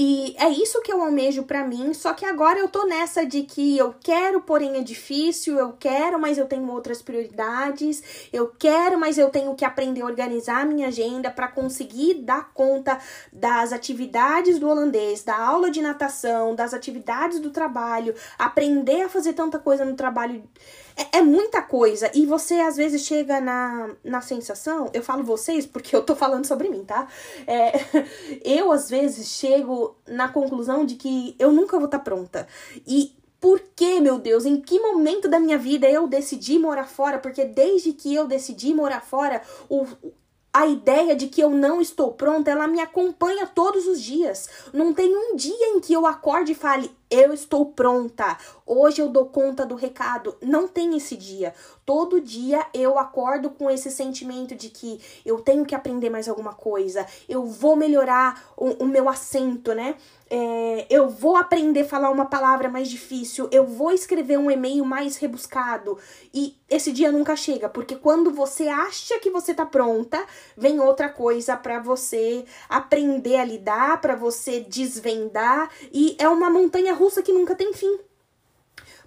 E 0.00 0.36
é 0.38 0.48
isso 0.48 0.80
que 0.80 0.92
eu 0.92 1.02
almejo 1.02 1.42
para 1.42 1.64
mim, 1.64 1.92
só 1.92 2.12
que 2.12 2.24
agora 2.24 2.56
eu 2.56 2.68
tô 2.68 2.86
nessa 2.86 3.26
de 3.26 3.42
que 3.42 3.76
eu 3.76 3.92
quero, 4.00 4.40
porém 4.40 4.76
é 4.76 4.80
difícil, 4.80 5.58
eu 5.58 5.72
quero, 5.72 6.20
mas 6.20 6.38
eu 6.38 6.46
tenho 6.46 6.70
outras 6.70 7.02
prioridades, 7.02 8.28
eu 8.32 8.46
quero, 8.56 8.96
mas 8.96 9.18
eu 9.18 9.28
tenho 9.28 9.56
que 9.56 9.64
aprender 9.64 10.02
a 10.02 10.04
organizar 10.04 10.60
a 10.62 10.64
minha 10.64 10.86
agenda 10.86 11.32
para 11.32 11.48
conseguir 11.48 12.14
dar 12.14 12.52
conta 12.54 12.96
das 13.32 13.72
atividades 13.72 14.60
do 14.60 14.68
holandês, 14.68 15.24
da 15.24 15.36
aula 15.36 15.68
de 15.68 15.82
natação, 15.82 16.54
das 16.54 16.72
atividades 16.72 17.40
do 17.40 17.50
trabalho, 17.50 18.14
aprender 18.38 19.02
a 19.02 19.08
fazer 19.08 19.32
tanta 19.32 19.58
coisa 19.58 19.84
no 19.84 19.96
trabalho 19.96 20.44
é, 20.98 21.18
é, 21.18 21.22
muita 21.22 21.62
coisa. 21.62 22.10
E 22.12 22.26
você 22.26 22.54
às 22.54 22.76
vezes 22.76 23.02
chega 23.02 23.40
na, 23.40 23.90
na 24.02 24.20
sensação, 24.20 24.90
eu 24.92 25.02
falo 25.02 25.22
vocês 25.22 25.64
porque 25.64 25.94
eu 25.94 26.02
tô 26.02 26.16
falando 26.16 26.44
sobre 26.44 26.68
mim, 26.68 26.84
tá? 26.84 27.06
É, 27.46 27.72
eu 28.44 28.72
às 28.72 28.90
vezes 28.90 29.28
chego 29.28 29.96
na 30.06 30.28
conclusão 30.28 30.84
de 30.84 30.96
que 30.96 31.36
eu 31.38 31.52
nunca 31.52 31.76
vou 31.76 31.86
estar 31.86 31.98
tá 31.98 32.04
pronta. 32.04 32.48
E 32.86 33.16
por 33.40 33.60
que, 33.76 34.00
meu 34.00 34.18
Deus? 34.18 34.44
Em 34.44 34.60
que 34.60 34.80
momento 34.80 35.28
da 35.28 35.38
minha 35.38 35.56
vida 35.56 35.88
eu 35.88 36.08
decidi 36.08 36.58
morar 36.58 36.88
fora? 36.88 37.18
Porque 37.18 37.44
desde 37.44 37.92
que 37.92 38.12
eu 38.12 38.26
decidi 38.26 38.74
morar 38.74 39.00
fora, 39.00 39.40
o, 39.68 39.86
a 40.52 40.66
ideia 40.66 41.14
de 41.14 41.28
que 41.28 41.40
eu 41.40 41.50
não 41.50 41.80
estou 41.80 42.12
pronta, 42.12 42.50
ela 42.50 42.66
me 42.66 42.80
acompanha 42.80 43.46
todos 43.46 43.86
os 43.86 44.02
dias. 44.02 44.48
Não 44.72 44.92
tem 44.92 45.14
um 45.14 45.36
dia 45.36 45.68
em 45.68 45.80
que 45.80 45.92
eu 45.92 46.04
acorde 46.04 46.52
e 46.52 46.56
fale, 46.56 46.90
eu 47.10 47.32
estou 47.32 47.66
pronta, 47.66 48.36
hoje 48.66 49.00
eu 49.00 49.08
dou 49.08 49.26
conta 49.26 49.64
do 49.64 49.74
recado. 49.74 50.36
Não 50.42 50.68
tem 50.68 50.96
esse 50.96 51.16
dia. 51.16 51.54
Todo 51.84 52.20
dia 52.20 52.66
eu 52.74 52.98
acordo 52.98 53.50
com 53.50 53.70
esse 53.70 53.90
sentimento 53.90 54.54
de 54.54 54.68
que 54.68 55.00
eu 55.24 55.40
tenho 55.40 55.64
que 55.64 55.74
aprender 55.74 56.10
mais 56.10 56.28
alguma 56.28 56.52
coisa, 56.52 57.06
eu 57.28 57.46
vou 57.46 57.76
melhorar 57.76 58.52
o, 58.56 58.84
o 58.84 58.86
meu 58.86 59.08
acento, 59.08 59.74
né? 59.74 59.96
É, 60.30 60.86
eu 60.90 61.08
vou 61.08 61.36
aprender 61.36 61.80
a 61.80 61.88
falar 61.88 62.10
uma 62.10 62.26
palavra 62.26 62.68
mais 62.68 62.88
difícil, 62.88 63.48
eu 63.50 63.64
vou 63.64 63.90
escrever 63.92 64.38
um 64.38 64.50
e-mail 64.50 64.84
mais 64.84 65.16
rebuscado. 65.16 65.96
E 66.34 66.54
esse 66.68 66.92
dia 66.92 67.10
nunca 67.10 67.34
chega, 67.34 67.68
porque 67.68 67.96
quando 67.96 68.30
você 68.30 68.68
acha 68.68 69.18
que 69.20 69.30
você 69.30 69.54
tá 69.54 69.64
pronta, 69.64 70.22
vem 70.54 70.80
outra 70.80 71.08
coisa 71.08 71.56
para 71.56 71.80
você 71.80 72.44
aprender 72.68 73.36
a 73.36 73.44
lidar, 73.44 74.00
para 74.02 74.14
você 74.14 74.60
desvendar, 74.60 75.70
e 75.90 76.14
é 76.18 76.28
uma 76.28 76.50
montanha 76.50 76.92
russa 76.98 77.22
que 77.22 77.32
nunca 77.32 77.54
tem 77.54 77.72
fim. 77.72 77.98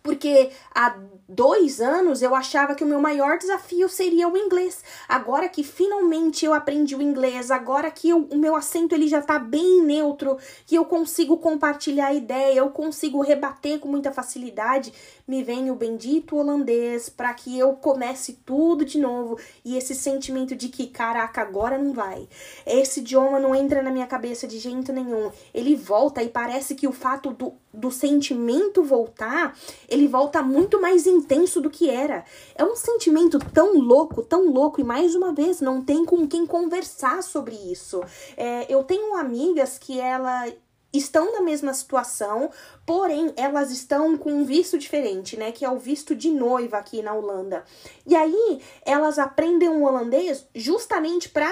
Porque 0.03 0.49
há 0.73 0.97
dois 1.29 1.79
anos 1.79 2.21
eu 2.21 2.33
achava 2.33 2.73
que 2.73 2.83
o 2.83 2.87
meu 2.87 2.99
maior 2.99 3.37
desafio 3.37 3.87
seria 3.87 4.27
o 4.27 4.35
inglês. 4.35 4.83
Agora 5.07 5.47
que 5.47 5.63
finalmente 5.63 6.43
eu 6.43 6.53
aprendi 6.53 6.95
o 6.95 7.01
inglês, 7.01 7.51
agora 7.51 7.91
que 7.91 8.09
eu, 8.09 8.27
o 8.31 8.37
meu 8.37 8.55
acento 8.55 8.95
ele 8.95 9.07
já 9.07 9.21
tá 9.21 9.37
bem 9.37 9.83
neutro, 9.83 10.37
que 10.65 10.75
eu 10.75 10.85
consigo 10.85 11.37
compartilhar 11.37 12.07
a 12.07 12.13
ideia, 12.13 12.57
eu 12.57 12.69
consigo 12.71 13.21
rebater 13.21 13.79
com 13.79 13.87
muita 13.87 14.11
facilidade, 14.11 14.91
me 15.31 15.43
vem 15.43 15.71
o 15.71 15.75
bendito 15.75 16.35
holandês 16.35 17.07
para 17.07 17.33
que 17.33 17.57
eu 17.57 17.71
comece 17.71 18.33
tudo 18.45 18.83
de 18.83 18.99
novo 18.99 19.39
e 19.63 19.77
esse 19.77 19.95
sentimento 19.95 20.53
de 20.57 20.67
que 20.67 20.87
caraca, 20.87 21.41
agora 21.41 21.77
não 21.77 21.93
vai. 21.93 22.27
Esse 22.65 22.99
idioma 22.99 23.39
não 23.39 23.55
entra 23.55 23.81
na 23.81 23.91
minha 23.91 24.05
cabeça 24.05 24.45
de 24.45 24.59
jeito 24.59 24.91
nenhum. 24.91 25.31
Ele 25.53 25.73
volta 25.73 26.21
e 26.21 26.27
parece 26.27 26.75
que 26.75 26.85
o 26.85 26.91
fato 26.91 27.31
do, 27.31 27.53
do 27.73 27.89
sentimento 27.89 28.83
voltar 28.83 29.57
ele 29.87 30.05
volta 30.05 30.43
muito 30.43 30.81
mais 30.81 31.07
intenso 31.07 31.61
do 31.61 31.69
que 31.69 31.89
era. 31.89 32.25
É 32.53 32.65
um 32.65 32.75
sentimento 32.75 33.39
tão 33.39 33.79
louco, 33.79 34.21
tão 34.21 34.51
louco, 34.51 34.81
e 34.81 34.83
mais 34.83 35.15
uma 35.15 35.33
vez, 35.33 35.61
não 35.61 35.81
tem 35.81 36.03
com 36.03 36.27
quem 36.27 36.45
conversar 36.45 37.23
sobre 37.23 37.55
isso. 37.55 38.01
É, 38.35 38.65
eu 38.67 38.83
tenho 38.83 39.15
amigas 39.15 39.77
que 39.77 39.97
ela 39.97 40.45
estão 40.93 41.31
na 41.33 41.41
mesma 41.41 41.73
situação, 41.73 42.49
porém 42.85 43.33
elas 43.37 43.71
estão 43.71 44.17
com 44.17 44.31
um 44.31 44.43
visto 44.43 44.77
diferente, 44.77 45.37
né? 45.37 45.51
Que 45.51 45.63
é 45.63 45.69
o 45.69 45.77
visto 45.77 46.15
de 46.15 46.29
noiva 46.29 46.77
aqui 46.77 47.01
na 47.01 47.13
Holanda. 47.13 47.63
E 48.05 48.15
aí 48.15 48.61
elas 48.85 49.17
aprendem 49.17 49.69
o 49.69 49.83
holandês 49.83 50.45
justamente 50.53 51.29
para 51.29 51.51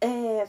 é, 0.00 0.48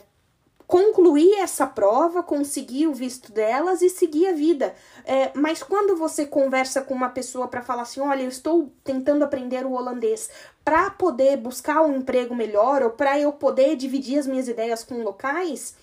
concluir 0.66 1.34
essa 1.34 1.66
prova, 1.66 2.22
conseguir 2.22 2.88
o 2.88 2.94
visto 2.94 3.32
delas 3.32 3.82
e 3.82 3.88
seguir 3.88 4.26
a 4.28 4.32
vida. 4.32 4.74
É, 5.04 5.30
mas 5.34 5.62
quando 5.62 5.96
você 5.96 6.26
conversa 6.26 6.82
com 6.82 6.94
uma 6.94 7.08
pessoa 7.08 7.46
para 7.46 7.62
falar 7.62 7.82
assim, 7.82 8.00
olha, 8.00 8.22
eu 8.22 8.28
estou 8.28 8.72
tentando 8.82 9.24
aprender 9.24 9.64
o 9.64 9.72
holandês 9.72 10.28
para 10.64 10.90
poder 10.90 11.36
buscar 11.36 11.82
um 11.82 11.96
emprego 11.96 12.34
melhor 12.34 12.82
ou 12.82 12.90
para 12.90 13.18
eu 13.18 13.32
poder 13.32 13.76
dividir 13.76 14.18
as 14.18 14.26
minhas 14.26 14.48
ideias 14.48 14.82
com 14.82 15.02
locais, 15.02 15.76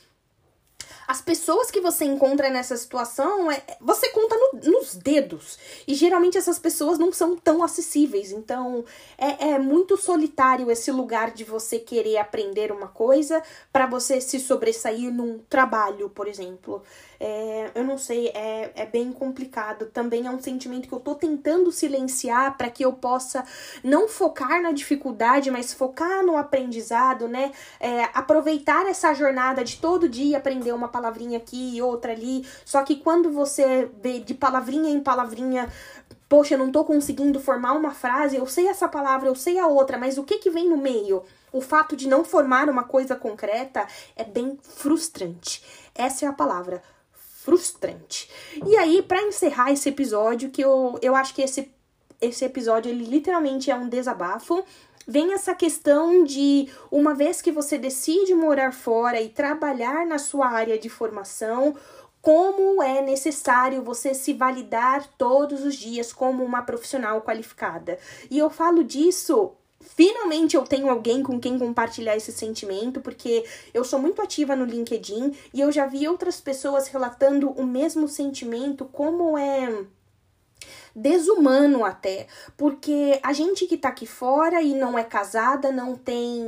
as 1.08 1.22
pessoas 1.22 1.70
que 1.70 1.82
você 1.82 2.06
encontra 2.06 2.50
nessa 2.50 2.76
situação, 2.78 3.52
é, 3.52 3.62
você 3.82 4.10
conta 4.10 4.36
no, 4.36 4.72
nos 4.72 4.96
dedos. 4.96 5.58
E 5.88 5.94
geralmente 5.94 6.38
essas 6.38 6.60
pessoas 6.60 6.98
não 6.98 7.12
são 7.12 7.36
tão 7.36 7.64
acessíveis. 7.64 8.32
Então 8.32 8.86
é, 9.18 9.50
é 9.50 9.60
muito 9.60 9.98
solitário 9.98 10.72
esse 10.72 10.92
lugar 10.92 11.32
de 11.32 11.44
você 11.44 11.80
querer 11.80 12.18
aprender 12.18 12.72
uma 12.72 12.88
coisa 12.88 13.42
para 13.72 13.86
você 13.86 14.22
se 14.22 14.40
sobressair 14.40 15.12
num 15.14 15.40
trabalho, 15.50 16.10
por 16.10 16.28
exemplo. 16.28 16.84
É, 17.20 17.72
eu 17.76 17.84
não 17.86 17.98
sei, 17.98 18.28
é, 18.30 18.72
é 18.76 18.86
bem 18.86 19.12
complicado. 19.12 19.86
Também 19.86 20.28
é 20.28 20.30
um 20.30 20.42
sentimento 20.42 20.88
que 20.88 20.94
eu 20.94 21.00
tô 21.00 21.16
tentando 21.16 21.72
silenciar 21.72 22.58
para 22.58 22.70
que 22.70 22.84
eu 22.84 22.94
possa 22.94 23.46
não 23.84 24.08
focar 24.08 24.62
na 24.62 24.72
dificuldade, 24.72 25.50
mas 25.50 25.74
focar 25.74 26.24
no 26.26 26.36
aprendizado, 26.38 27.28
né? 27.28 27.52
É, 27.80 28.04
aproveitar 28.14 28.86
essa 28.88 29.14
jornada 29.14 29.64
de 29.64 29.78
todo 29.78 30.10
dia 30.10 30.38
aprender 30.38 30.74
uma 30.74 30.90
palavrinha 30.94 31.40
aqui 31.40 31.76
e 31.76 31.82
outra 31.82 32.12
ali. 32.12 32.48
Só 32.64 32.84
que 32.84 32.98
quando 32.98 33.32
você 33.32 33.90
vê 34.02 34.20
de 34.20 34.36
palavrinha 34.36 34.92
em 34.92 35.02
palavrinha, 35.02 35.68
poxa, 36.30 36.54
eu 36.54 36.60
não 36.60 36.72
tô 36.72 36.86
conseguindo 36.86 37.40
formar 37.40 37.74
uma 37.74 37.92
frase, 37.92 38.38
eu 38.38 38.46
sei 38.46 38.68
essa 38.68 38.88
palavra, 38.88 39.28
eu 39.28 39.36
sei 39.36 39.58
a 39.58 39.68
outra, 39.68 39.98
mas 39.98 40.18
o 40.18 40.24
que 40.24 40.38
que 40.38 40.52
vem 40.52 40.70
no 40.70 40.78
meio? 40.78 41.24
O 41.52 41.62
fato 41.62 41.96
de 41.96 42.08
não 42.08 42.24
formar 42.24 42.70
uma 42.70 42.84
coisa 42.84 43.16
concreta 43.16 43.86
é 44.16 44.24
bem 44.24 44.58
frustrante. 44.62 45.64
Essa 45.96 46.26
é 46.26 46.30
a 46.30 46.34
palavra 46.34 46.82
frustrante. 47.44 48.30
E 48.66 48.76
aí, 48.78 49.02
para 49.02 49.22
encerrar 49.22 49.72
esse 49.72 49.90
episódio, 49.90 50.50
que 50.50 50.62
eu, 50.62 50.98
eu 51.02 51.16
acho 51.16 51.34
que 51.36 51.42
esse, 51.42 51.70
esse 52.22 52.46
episódio 52.46 52.90
ele 52.90 53.04
literalmente 53.04 53.70
é 53.70 53.76
um 53.76 53.90
desabafo, 53.90 54.64
vem 55.08 55.34
essa 55.34 55.54
questão 55.54 56.24
de 56.24 56.70
uma 56.92 57.14
vez 57.14 57.42
que 57.42 57.52
você 57.52 57.78
decide 57.78 58.34
morar 58.34 58.74
fora 58.74 59.22
e 59.22 59.30
trabalhar 59.30 60.06
na 60.06 60.18
sua 60.18 60.48
área 60.48 60.78
de 60.78 60.90
formação, 60.90 61.76
como 62.22 62.82
é 62.82 63.02
necessário 63.02 63.84
você 63.84 64.14
se 64.14 64.34
validar 64.34 65.06
todos 65.18 65.66
os 65.66 65.76
dias 65.76 66.14
como 66.14 66.44
uma 66.44 66.62
profissional 66.62 67.22
qualificada. 67.22 68.00
E 68.32 68.38
eu 68.40 68.50
falo 68.50 68.84
disso 68.84 69.52
finalmente 69.96 70.56
eu 70.56 70.64
tenho 70.64 70.90
alguém 70.90 71.22
com 71.22 71.40
quem 71.40 71.60
compartilhar 71.60 72.16
esse 72.16 72.32
sentimento, 72.32 73.02
porque 73.02 73.46
eu 73.74 73.84
sou 73.84 74.00
muito 74.00 74.22
ativa 74.22 74.56
no 74.56 74.66
LinkedIn 74.66 75.36
e 75.54 75.62
eu 75.62 75.72
já 75.72 75.86
vi 75.86 76.08
outras 76.08 76.40
pessoas 76.40 76.88
relatando 76.88 77.52
o 77.52 77.66
mesmo 77.66 78.08
sentimento, 78.08 78.86
como 78.86 79.38
é 79.38 79.86
desumano 80.96 81.84
até, 81.84 82.28
porque 82.56 83.20
a 83.24 83.34
gente 83.34 83.66
que 83.66 83.78
tá 83.78 83.90
aqui 83.90 84.06
fora 84.06 84.62
e 84.62 84.74
não 84.74 84.98
é 84.98 85.04
casada, 85.04 85.72
não 85.72 85.96
tem 85.96 86.46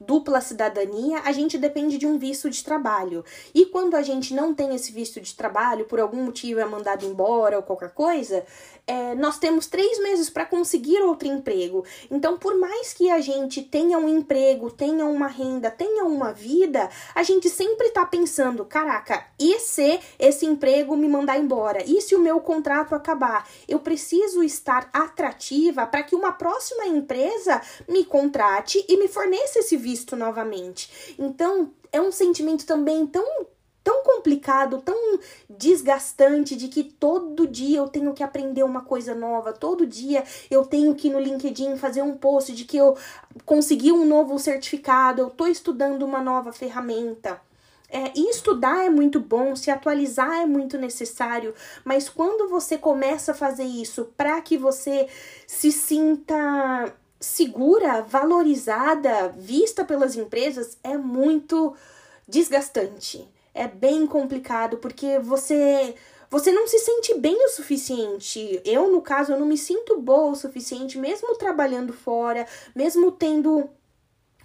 dupla 0.00 0.40
cidadania, 0.40 1.20
a 1.24 1.32
gente 1.32 1.56
depende 1.56 1.98
de 1.98 2.06
um 2.06 2.18
visto 2.18 2.50
de 2.50 2.62
trabalho. 2.64 3.24
E 3.54 3.66
quando 3.66 3.94
a 3.94 4.02
gente 4.02 4.34
não 4.34 4.54
tem 4.54 4.74
esse 4.74 4.92
visto 4.92 5.20
de 5.20 5.34
trabalho, 5.34 5.84
por 5.84 6.00
algum 6.00 6.24
motivo 6.24 6.60
é 6.60 6.64
mandado 6.64 7.04
embora 7.04 7.56
ou 7.56 7.62
qualquer 7.62 7.90
coisa, 7.90 8.44
é, 8.86 9.14
nós 9.16 9.38
temos 9.38 9.66
três 9.66 9.98
meses 10.00 10.30
para 10.30 10.46
conseguir 10.46 11.00
outro 11.02 11.26
emprego. 11.26 11.84
Então, 12.10 12.38
por 12.38 12.56
mais 12.56 12.92
que 12.92 13.10
a 13.10 13.20
gente 13.20 13.62
tenha 13.62 13.98
um 13.98 14.08
emprego, 14.08 14.70
tenha 14.70 15.04
uma 15.06 15.26
renda, 15.26 15.70
tenha 15.70 16.04
uma 16.04 16.32
vida, 16.32 16.88
a 17.14 17.22
gente 17.22 17.48
sempre 17.48 17.90
tá 17.90 18.06
pensando: 18.06 18.64
caraca, 18.64 19.26
e 19.38 19.58
se 19.58 19.98
esse 20.18 20.46
emprego 20.46 20.96
me 20.96 21.08
mandar 21.08 21.38
embora? 21.38 21.82
E 21.84 22.00
se 22.00 22.14
o 22.14 22.20
meu 22.20 22.40
contrato 22.40 22.94
acabar? 22.94 23.48
Eu 23.66 23.75
preciso 23.78 24.42
estar 24.42 24.88
atrativa 24.92 25.86
para 25.86 26.02
que 26.02 26.14
uma 26.14 26.32
próxima 26.32 26.86
empresa 26.86 27.60
me 27.88 28.04
contrate 28.04 28.84
e 28.88 28.96
me 28.96 29.08
forneça 29.08 29.58
esse 29.58 29.76
visto 29.76 30.16
novamente. 30.16 31.14
Então, 31.18 31.72
é 31.92 32.00
um 32.00 32.12
sentimento 32.12 32.66
também 32.66 33.06
tão 33.06 33.46
tão 33.86 34.02
complicado, 34.02 34.82
tão 34.84 35.20
desgastante 35.48 36.56
de 36.56 36.66
que 36.66 36.82
todo 36.82 37.46
dia 37.46 37.78
eu 37.78 37.88
tenho 37.88 38.12
que 38.12 38.22
aprender 38.24 38.64
uma 38.64 38.80
coisa 38.80 39.14
nova, 39.14 39.52
todo 39.52 39.86
dia 39.86 40.24
eu 40.50 40.66
tenho 40.66 40.92
que 40.92 41.06
ir 41.06 41.12
no 41.12 41.20
LinkedIn 41.20 41.76
fazer 41.76 42.02
um 42.02 42.16
post 42.16 42.52
de 42.52 42.64
que 42.64 42.76
eu 42.76 42.96
consegui 43.44 43.92
um 43.92 44.04
novo 44.04 44.36
certificado, 44.40 45.22
eu 45.22 45.30
tô 45.30 45.46
estudando 45.46 46.02
uma 46.02 46.20
nova 46.20 46.52
ferramenta. 46.52 47.40
É, 47.88 48.12
e 48.16 48.30
estudar 48.30 48.84
é 48.84 48.90
muito 48.90 49.20
bom, 49.20 49.54
se 49.54 49.70
atualizar 49.70 50.40
é 50.40 50.46
muito 50.46 50.76
necessário, 50.76 51.54
mas 51.84 52.08
quando 52.08 52.48
você 52.48 52.76
começa 52.76 53.32
a 53.32 53.34
fazer 53.34 53.64
isso 53.64 54.12
para 54.16 54.40
que 54.40 54.58
você 54.58 55.08
se 55.46 55.70
sinta 55.70 56.92
segura, 57.20 58.02
valorizada, 58.02 59.28
vista 59.38 59.84
pelas 59.84 60.16
empresas, 60.16 60.76
é 60.82 60.96
muito 60.96 61.74
desgastante 62.26 63.28
é 63.56 63.66
bem 63.66 64.06
complicado 64.06 64.76
porque 64.76 65.18
você 65.18 65.94
você 66.28 66.50
não 66.50 66.66
se 66.66 66.78
sente 66.80 67.14
bem 67.14 67.36
o 67.46 67.48
suficiente. 67.50 68.60
Eu, 68.64 68.90
no 68.90 69.00
caso, 69.00 69.32
eu 69.32 69.38
não 69.38 69.46
me 69.46 69.56
sinto 69.56 70.00
boa 70.00 70.32
o 70.32 70.34
suficiente, 70.34 70.98
mesmo 70.98 71.36
trabalhando 71.36 71.92
fora, 71.92 72.44
mesmo 72.74 73.12
tendo 73.12 73.70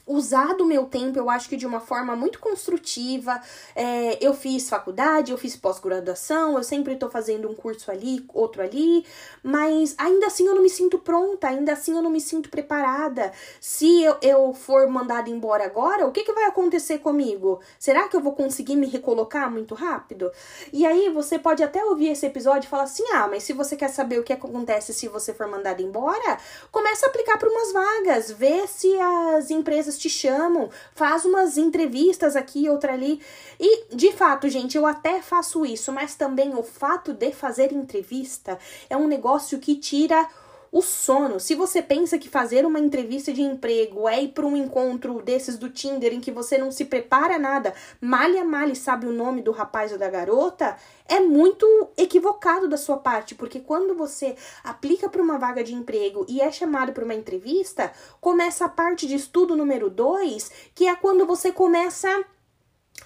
usado 0.05 0.63
o 0.63 0.67
meu 0.67 0.85
tempo, 0.85 1.17
eu 1.17 1.29
acho 1.29 1.47
que 1.47 1.57
de 1.57 1.65
uma 1.65 1.79
forma 1.79 2.15
muito 2.15 2.39
construtiva. 2.39 3.41
É, 3.75 4.17
eu 4.25 4.33
fiz 4.33 4.69
faculdade, 4.69 5.31
eu 5.31 5.37
fiz 5.37 5.55
pós-graduação, 5.55 6.57
eu 6.57 6.63
sempre 6.63 6.95
tô 6.95 7.09
fazendo 7.09 7.49
um 7.49 7.55
curso 7.55 7.91
ali, 7.91 8.25
outro 8.33 8.61
ali, 8.61 9.05
mas 9.43 9.95
ainda 9.97 10.27
assim 10.27 10.45
eu 10.47 10.55
não 10.55 10.63
me 10.63 10.69
sinto 10.69 10.99
pronta, 10.99 11.47
ainda 11.47 11.73
assim 11.73 11.95
eu 11.95 12.01
não 12.01 12.09
me 12.09 12.21
sinto 12.21 12.49
preparada. 12.49 13.31
Se 13.59 14.03
eu, 14.03 14.17
eu 14.21 14.53
for 14.53 14.87
mandada 14.87 15.29
embora 15.29 15.65
agora, 15.65 16.05
o 16.05 16.11
que, 16.11 16.23
que 16.23 16.33
vai 16.33 16.45
acontecer 16.45 16.99
comigo? 16.99 17.59
Será 17.79 18.07
que 18.07 18.15
eu 18.15 18.21
vou 18.21 18.33
conseguir 18.33 18.75
me 18.75 18.87
recolocar 18.87 19.51
muito 19.51 19.75
rápido? 19.75 20.31
E 20.73 20.85
aí 20.85 21.09
você 21.09 21.37
pode 21.37 21.63
até 21.63 21.83
ouvir 21.85 22.09
esse 22.09 22.25
episódio 22.25 22.67
e 22.67 22.69
falar 22.69 22.83
assim: 22.83 23.03
ah, 23.13 23.27
mas 23.27 23.43
se 23.43 23.53
você 23.53 23.75
quer 23.75 23.89
saber 23.89 24.19
o 24.19 24.23
que 24.23 24.33
acontece 24.33 24.93
se 24.93 25.07
você 25.07 25.33
for 25.33 25.47
mandada 25.47 25.81
embora, 25.81 26.37
começa 26.71 27.05
a 27.05 27.09
aplicar 27.09 27.37
para 27.37 27.49
umas 27.49 27.71
vagas, 27.71 28.31
vê 28.31 28.67
se 28.67 28.91
as 28.99 29.49
empresas 29.49 29.90
te 29.97 30.09
chamam, 30.09 30.69
faz 30.93 31.25
umas 31.25 31.57
entrevistas 31.57 32.35
aqui, 32.35 32.69
outra 32.69 32.93
ali. 32.93 33.21
E, 33.59 33.95
de 33.95 34.11
fato, 34.11 34.49
gente, 34.49 34.77
eu 34.77 34.85
até 34.85 35.21
faço 35.21 35.65
isso, 35.65 35.91
mas 35.91 36.15
também 36.15 36.55
o 36.55 36.63
fato 36.63 37.13
de 37.13 37.31
fazer 37.31 37.71
entrevista 37.71 38.57
é 38.89 38.97
um 38.97 39.07
negócio 39.07 39.59
que 39.59 39.75
tira 39.75 40.27
o 40.71 40.81
sono. 40.81 41.39
Se 41.39 41.53
você 41.53 41.81
pensa 41.81 42.17
que 42.17 42.29
fazer 42.29 42.65
uma 42.65 42.79
entrevista 42.79 43.33
de 43.33 43.41
emprego 43.41 44.07
é 44.07 44.23
ir 44.23 44.29
para 44.29 44.45
um 44.45 44.55
encontro 44.55 45.21
desses 45.21 45.57
do 45.57 45.69
Tinder 45.69 46.13
em 46.13 46.21
que 46.21 46.31
você 46.31 46.57
não 46.57 46.71
se 46.71 46.85
prepara 46.85 47.37
nada, 47.37 47.73
malha 47.99 48.45
malha 48.45 48.73
sabe 48.73 49.05
o 49.05 49.11
nome 49.11 49.41
do 49.41 49.51
rapaz 49.51 49.91
ou 49.91 49.97
da 49.97 50.09
garota, 50.09 50.77
é 51.05 51.19
muito 51.19 51.65
equivocado 51.97 52.69
da 52.69 52.77
sua 52.77 52.97
parte, 52.97 53.35
porque 53.35 53.59
quando 53.59 53.93
você 53.93 54.35
aplica 54.63 55.09
para 55.09 55.21
uma 55.21 55.37
vaga 55.37 55.61
de 55.61 55.73
emprego 55.73 56.25
e 56.29 56.39
é 56.39 56.49
chamado 56.49 56.93
para 56.93 57.03
uma 57.03 57.13
entrevista, 57.13 57.91
começa 58.21 58.63
a 58.63 58.69
parte 58.69 59.05
de 59.05 59.15
estudo 59.15 59.57
número 59.57 59.89
dois, 59.89 60.49
que 60.73 60.87
é 60.87 60.95
quando 60.95 61.25
você 61.25 61.51
começa 61.51 62.23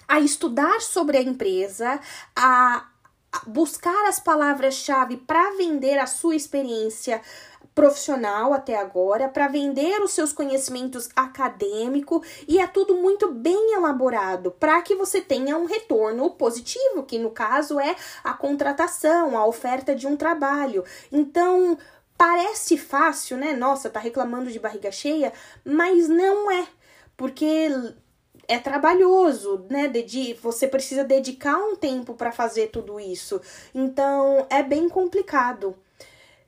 a 0.06 0.20
estudar 0.20 0.80
sobre 0.80 1.16
a 1.16 1.22
empresa, 1.22 1.98
a 2.36 2.86
buscar 3.46 4.06
as 4.06 4.20
palavras-chave 4.20 5.16
para 5.18 5.56
vender 5.56 5.98
a 5.98 6.06
sua 6.06 6.36
experiência 6.36 7.20
profissional 7.76 8.54
até 8.54 8.74
agora, 8.74 9.28
para 9.28 9.48
vender 9.48 10.00
os 10.00 10.12
seus 10.12 10.32
conhecimentos 10.32 11.10
acadêmico 11.14 12.24
e 12.48 12.58
é 12.58 12.66
tudo 12.66 12.96
muito 12.96 13.30
bem 13.30 13.74
elaborado 13.74 14.50
para 14.50 14.80
que 14.80 14.94
você 14.94 15.20
tenha 15.20 15.58
um 15.58 15.66
retorno 15.66 16.30
positivo, 16.30 17.02
que 17.02 17.18
no 17.18 17.30
caso 17.30 17.78
é 17.78 17.94
a 18.24 18.32
contratação, 18.32 19.36
a 19.36 19.46
oferta 19.46 19.94
de 19.94 20.06
um 20.06 20.16
trabalho. 20.16 20.84
Então, 21.12 21.76
parece 22.16 22.78
fácil, 22.78 23.36
né? 23.36 23.52
Nossa, 23.52 23.90
tá 23.90 24.00
reclamando 24.00 24.50
de 24.50 24.58
barriga 24.58 24.90
cheia, 24.90 25.30
mas 25.62 26.08
não 26.08 26.50
é, 26.50 26.66
porque 27.14 27.68
é 28.48 28.58
trabalhoso, 28.58 29.66
né? 29.68 29.86
Dedi 29.86 30.32
você 30.32 30.66
precisa 30.66 31.04
dedicar 31.04 31.58
um 31.58 31.76
tempo 31.76 32.14
para 32.14 32.32
fazer 32.32 32.68
tudo 32.68 32.98
isso. 32.98 33.38
Então, 33.74 34.46
é 34.48 34.62
bem 34.62 34.88
complicado. 34.88 35.76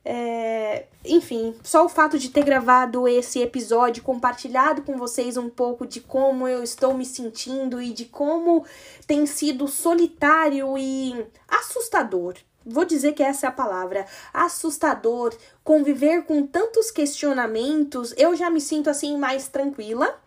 É, 0.03 0.85
enfim, 1.05 1.53
só 1.61 1.85
o 1.85 1.89
fato 1.89 2.17
de 2.17 2.29
ter 2.29 2.43
gravado 2.43 3.07
esse 3.07 3.39
episódio, 3.41 4.03
compartilhado 4.03 4.81
com 4.81 4.97
vocês 4.97 5.37
um 5.37 5.49
pouco 5.49 5.85
de 5.85 5.99
como 5.99 6.47
eu 6.47 6.63
estou 6.63 6.93
me 6.93 7.05
sentindo 7.05 7.81
e 7.81 7.91
de 7.91 8.05
como 8.05 8.65
tem 9.05 9.25
sido 9.25 9.67
solitário 9.67 10.77
e 10.77 11.25
assustador. 11.47 12.35
Vou 12.65 12.85
dizer 12.85 13.13
que 13.13 13.23
essa 13.23 13.47
é 13.47 13.49
a 13.49 13.53
palavra, 13.53 14.05
assustador, 14.33 15.35
conviver 15.63 16.23
com 16.23 16.45
tantos 16.45 16.91
questionamentos. 16.91 18.13
Eu 18.17 18.35
já 18.35 18.49
me 18.49 18.61
sinto 18.61 18.89
assim 18.89 19.17
mais 19.17 19.47
tranquila 19.47 20.19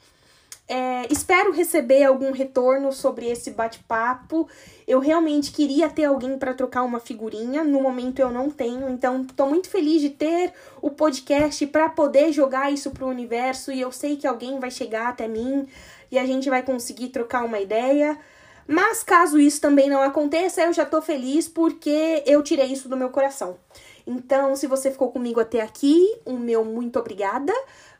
é, 0.72 1.06
espero 1.11 1.52
receber 1.52 2.02
algum 2.02 2.32
retorno 2.32 2.90
sobre 2.94 3.28
esse 3.28 3.50
bate-papo. 3.50 4.48
Eu 4.88 5.00
realmente 5.00 5.52
queria 5.52 5.90
ter 5.90 6.04
alguém 6.04 6.38
para 6.38 6.54
trocar 6.54 6.82
uma 6.82 6.98
figurinha. 6.98 7.62
No 7.62 7.82
momento 7.82 8.20
eu 8.20 8.30
não 8.30 8.48
tenho, 8.50 8.88
então 8.88 9.20
estou 9.20 9.46
muito 9.46 9.68
feliz 9.68 10.00
de 10.00 10.08
ter 10.08 10.50
o 10.80 10.90
podcast 10.90 11.66
para 11.66 11.90
poder 11.90 12.32
jogar 12.32 12.72
isso 12.72 12.90
para 12.90 13.04
o 13.04 13.11
universo. 13.11 13.70
E 13.70 13.82
eu 13.82 13.92
sei 13.92 14.16
que 14.16 14.26
alguém 14.26 14.58
vai 14.58 14.70
chegar 14.70 15.08
até 15.08 15.28
mim 15.28 15.68
e 16.11 16.18
a 16.18 16.24
gente 16.24 16.48
vai 16.48 16.62
conseguir 16.62 17.11
trocar 17.11 17.44
uma 17.44 17.61
ideia. 17.61 18.18
Mas 18.66 19.02
caso 19.02 19.38
isso 19.38 19.61
também 19.61 19.90
não 19.90 20.00
aconteça, 20.00 20.62
eu 20.62 20.72
já 20.72 20.87
tô 20.87 21.02
feliz 21.02 21.48
porque 21.48 22.22
eu 22.24 22.42
tirei 22.42 22.72
isso 22.72 22.88
do 22.88 22.96
meu 22.96 23.11
coração. 23.11 23.58
Então, 24.06 24.56
se 24.56 24.66
você 24.66 24.90
ficou 24.90 25.12
comigo 25.12 25.38
até 25.38 25.61
aqui, 25.61 26.18
o 26.24 26.32
meu 26.32 26.64
muito 26.64 26.98
obrigada. 26.98 27.52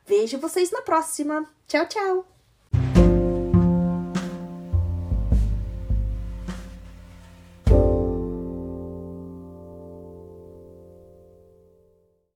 Vejo 0.06 0.38
vocês 0.38 0.70
na 0.70 0.80
próxima. 0.80 1.46
Tchau, 1.68 1.87
tchau! 1.87 2.31
Thank 2.72 2.96
you 2.96 3.12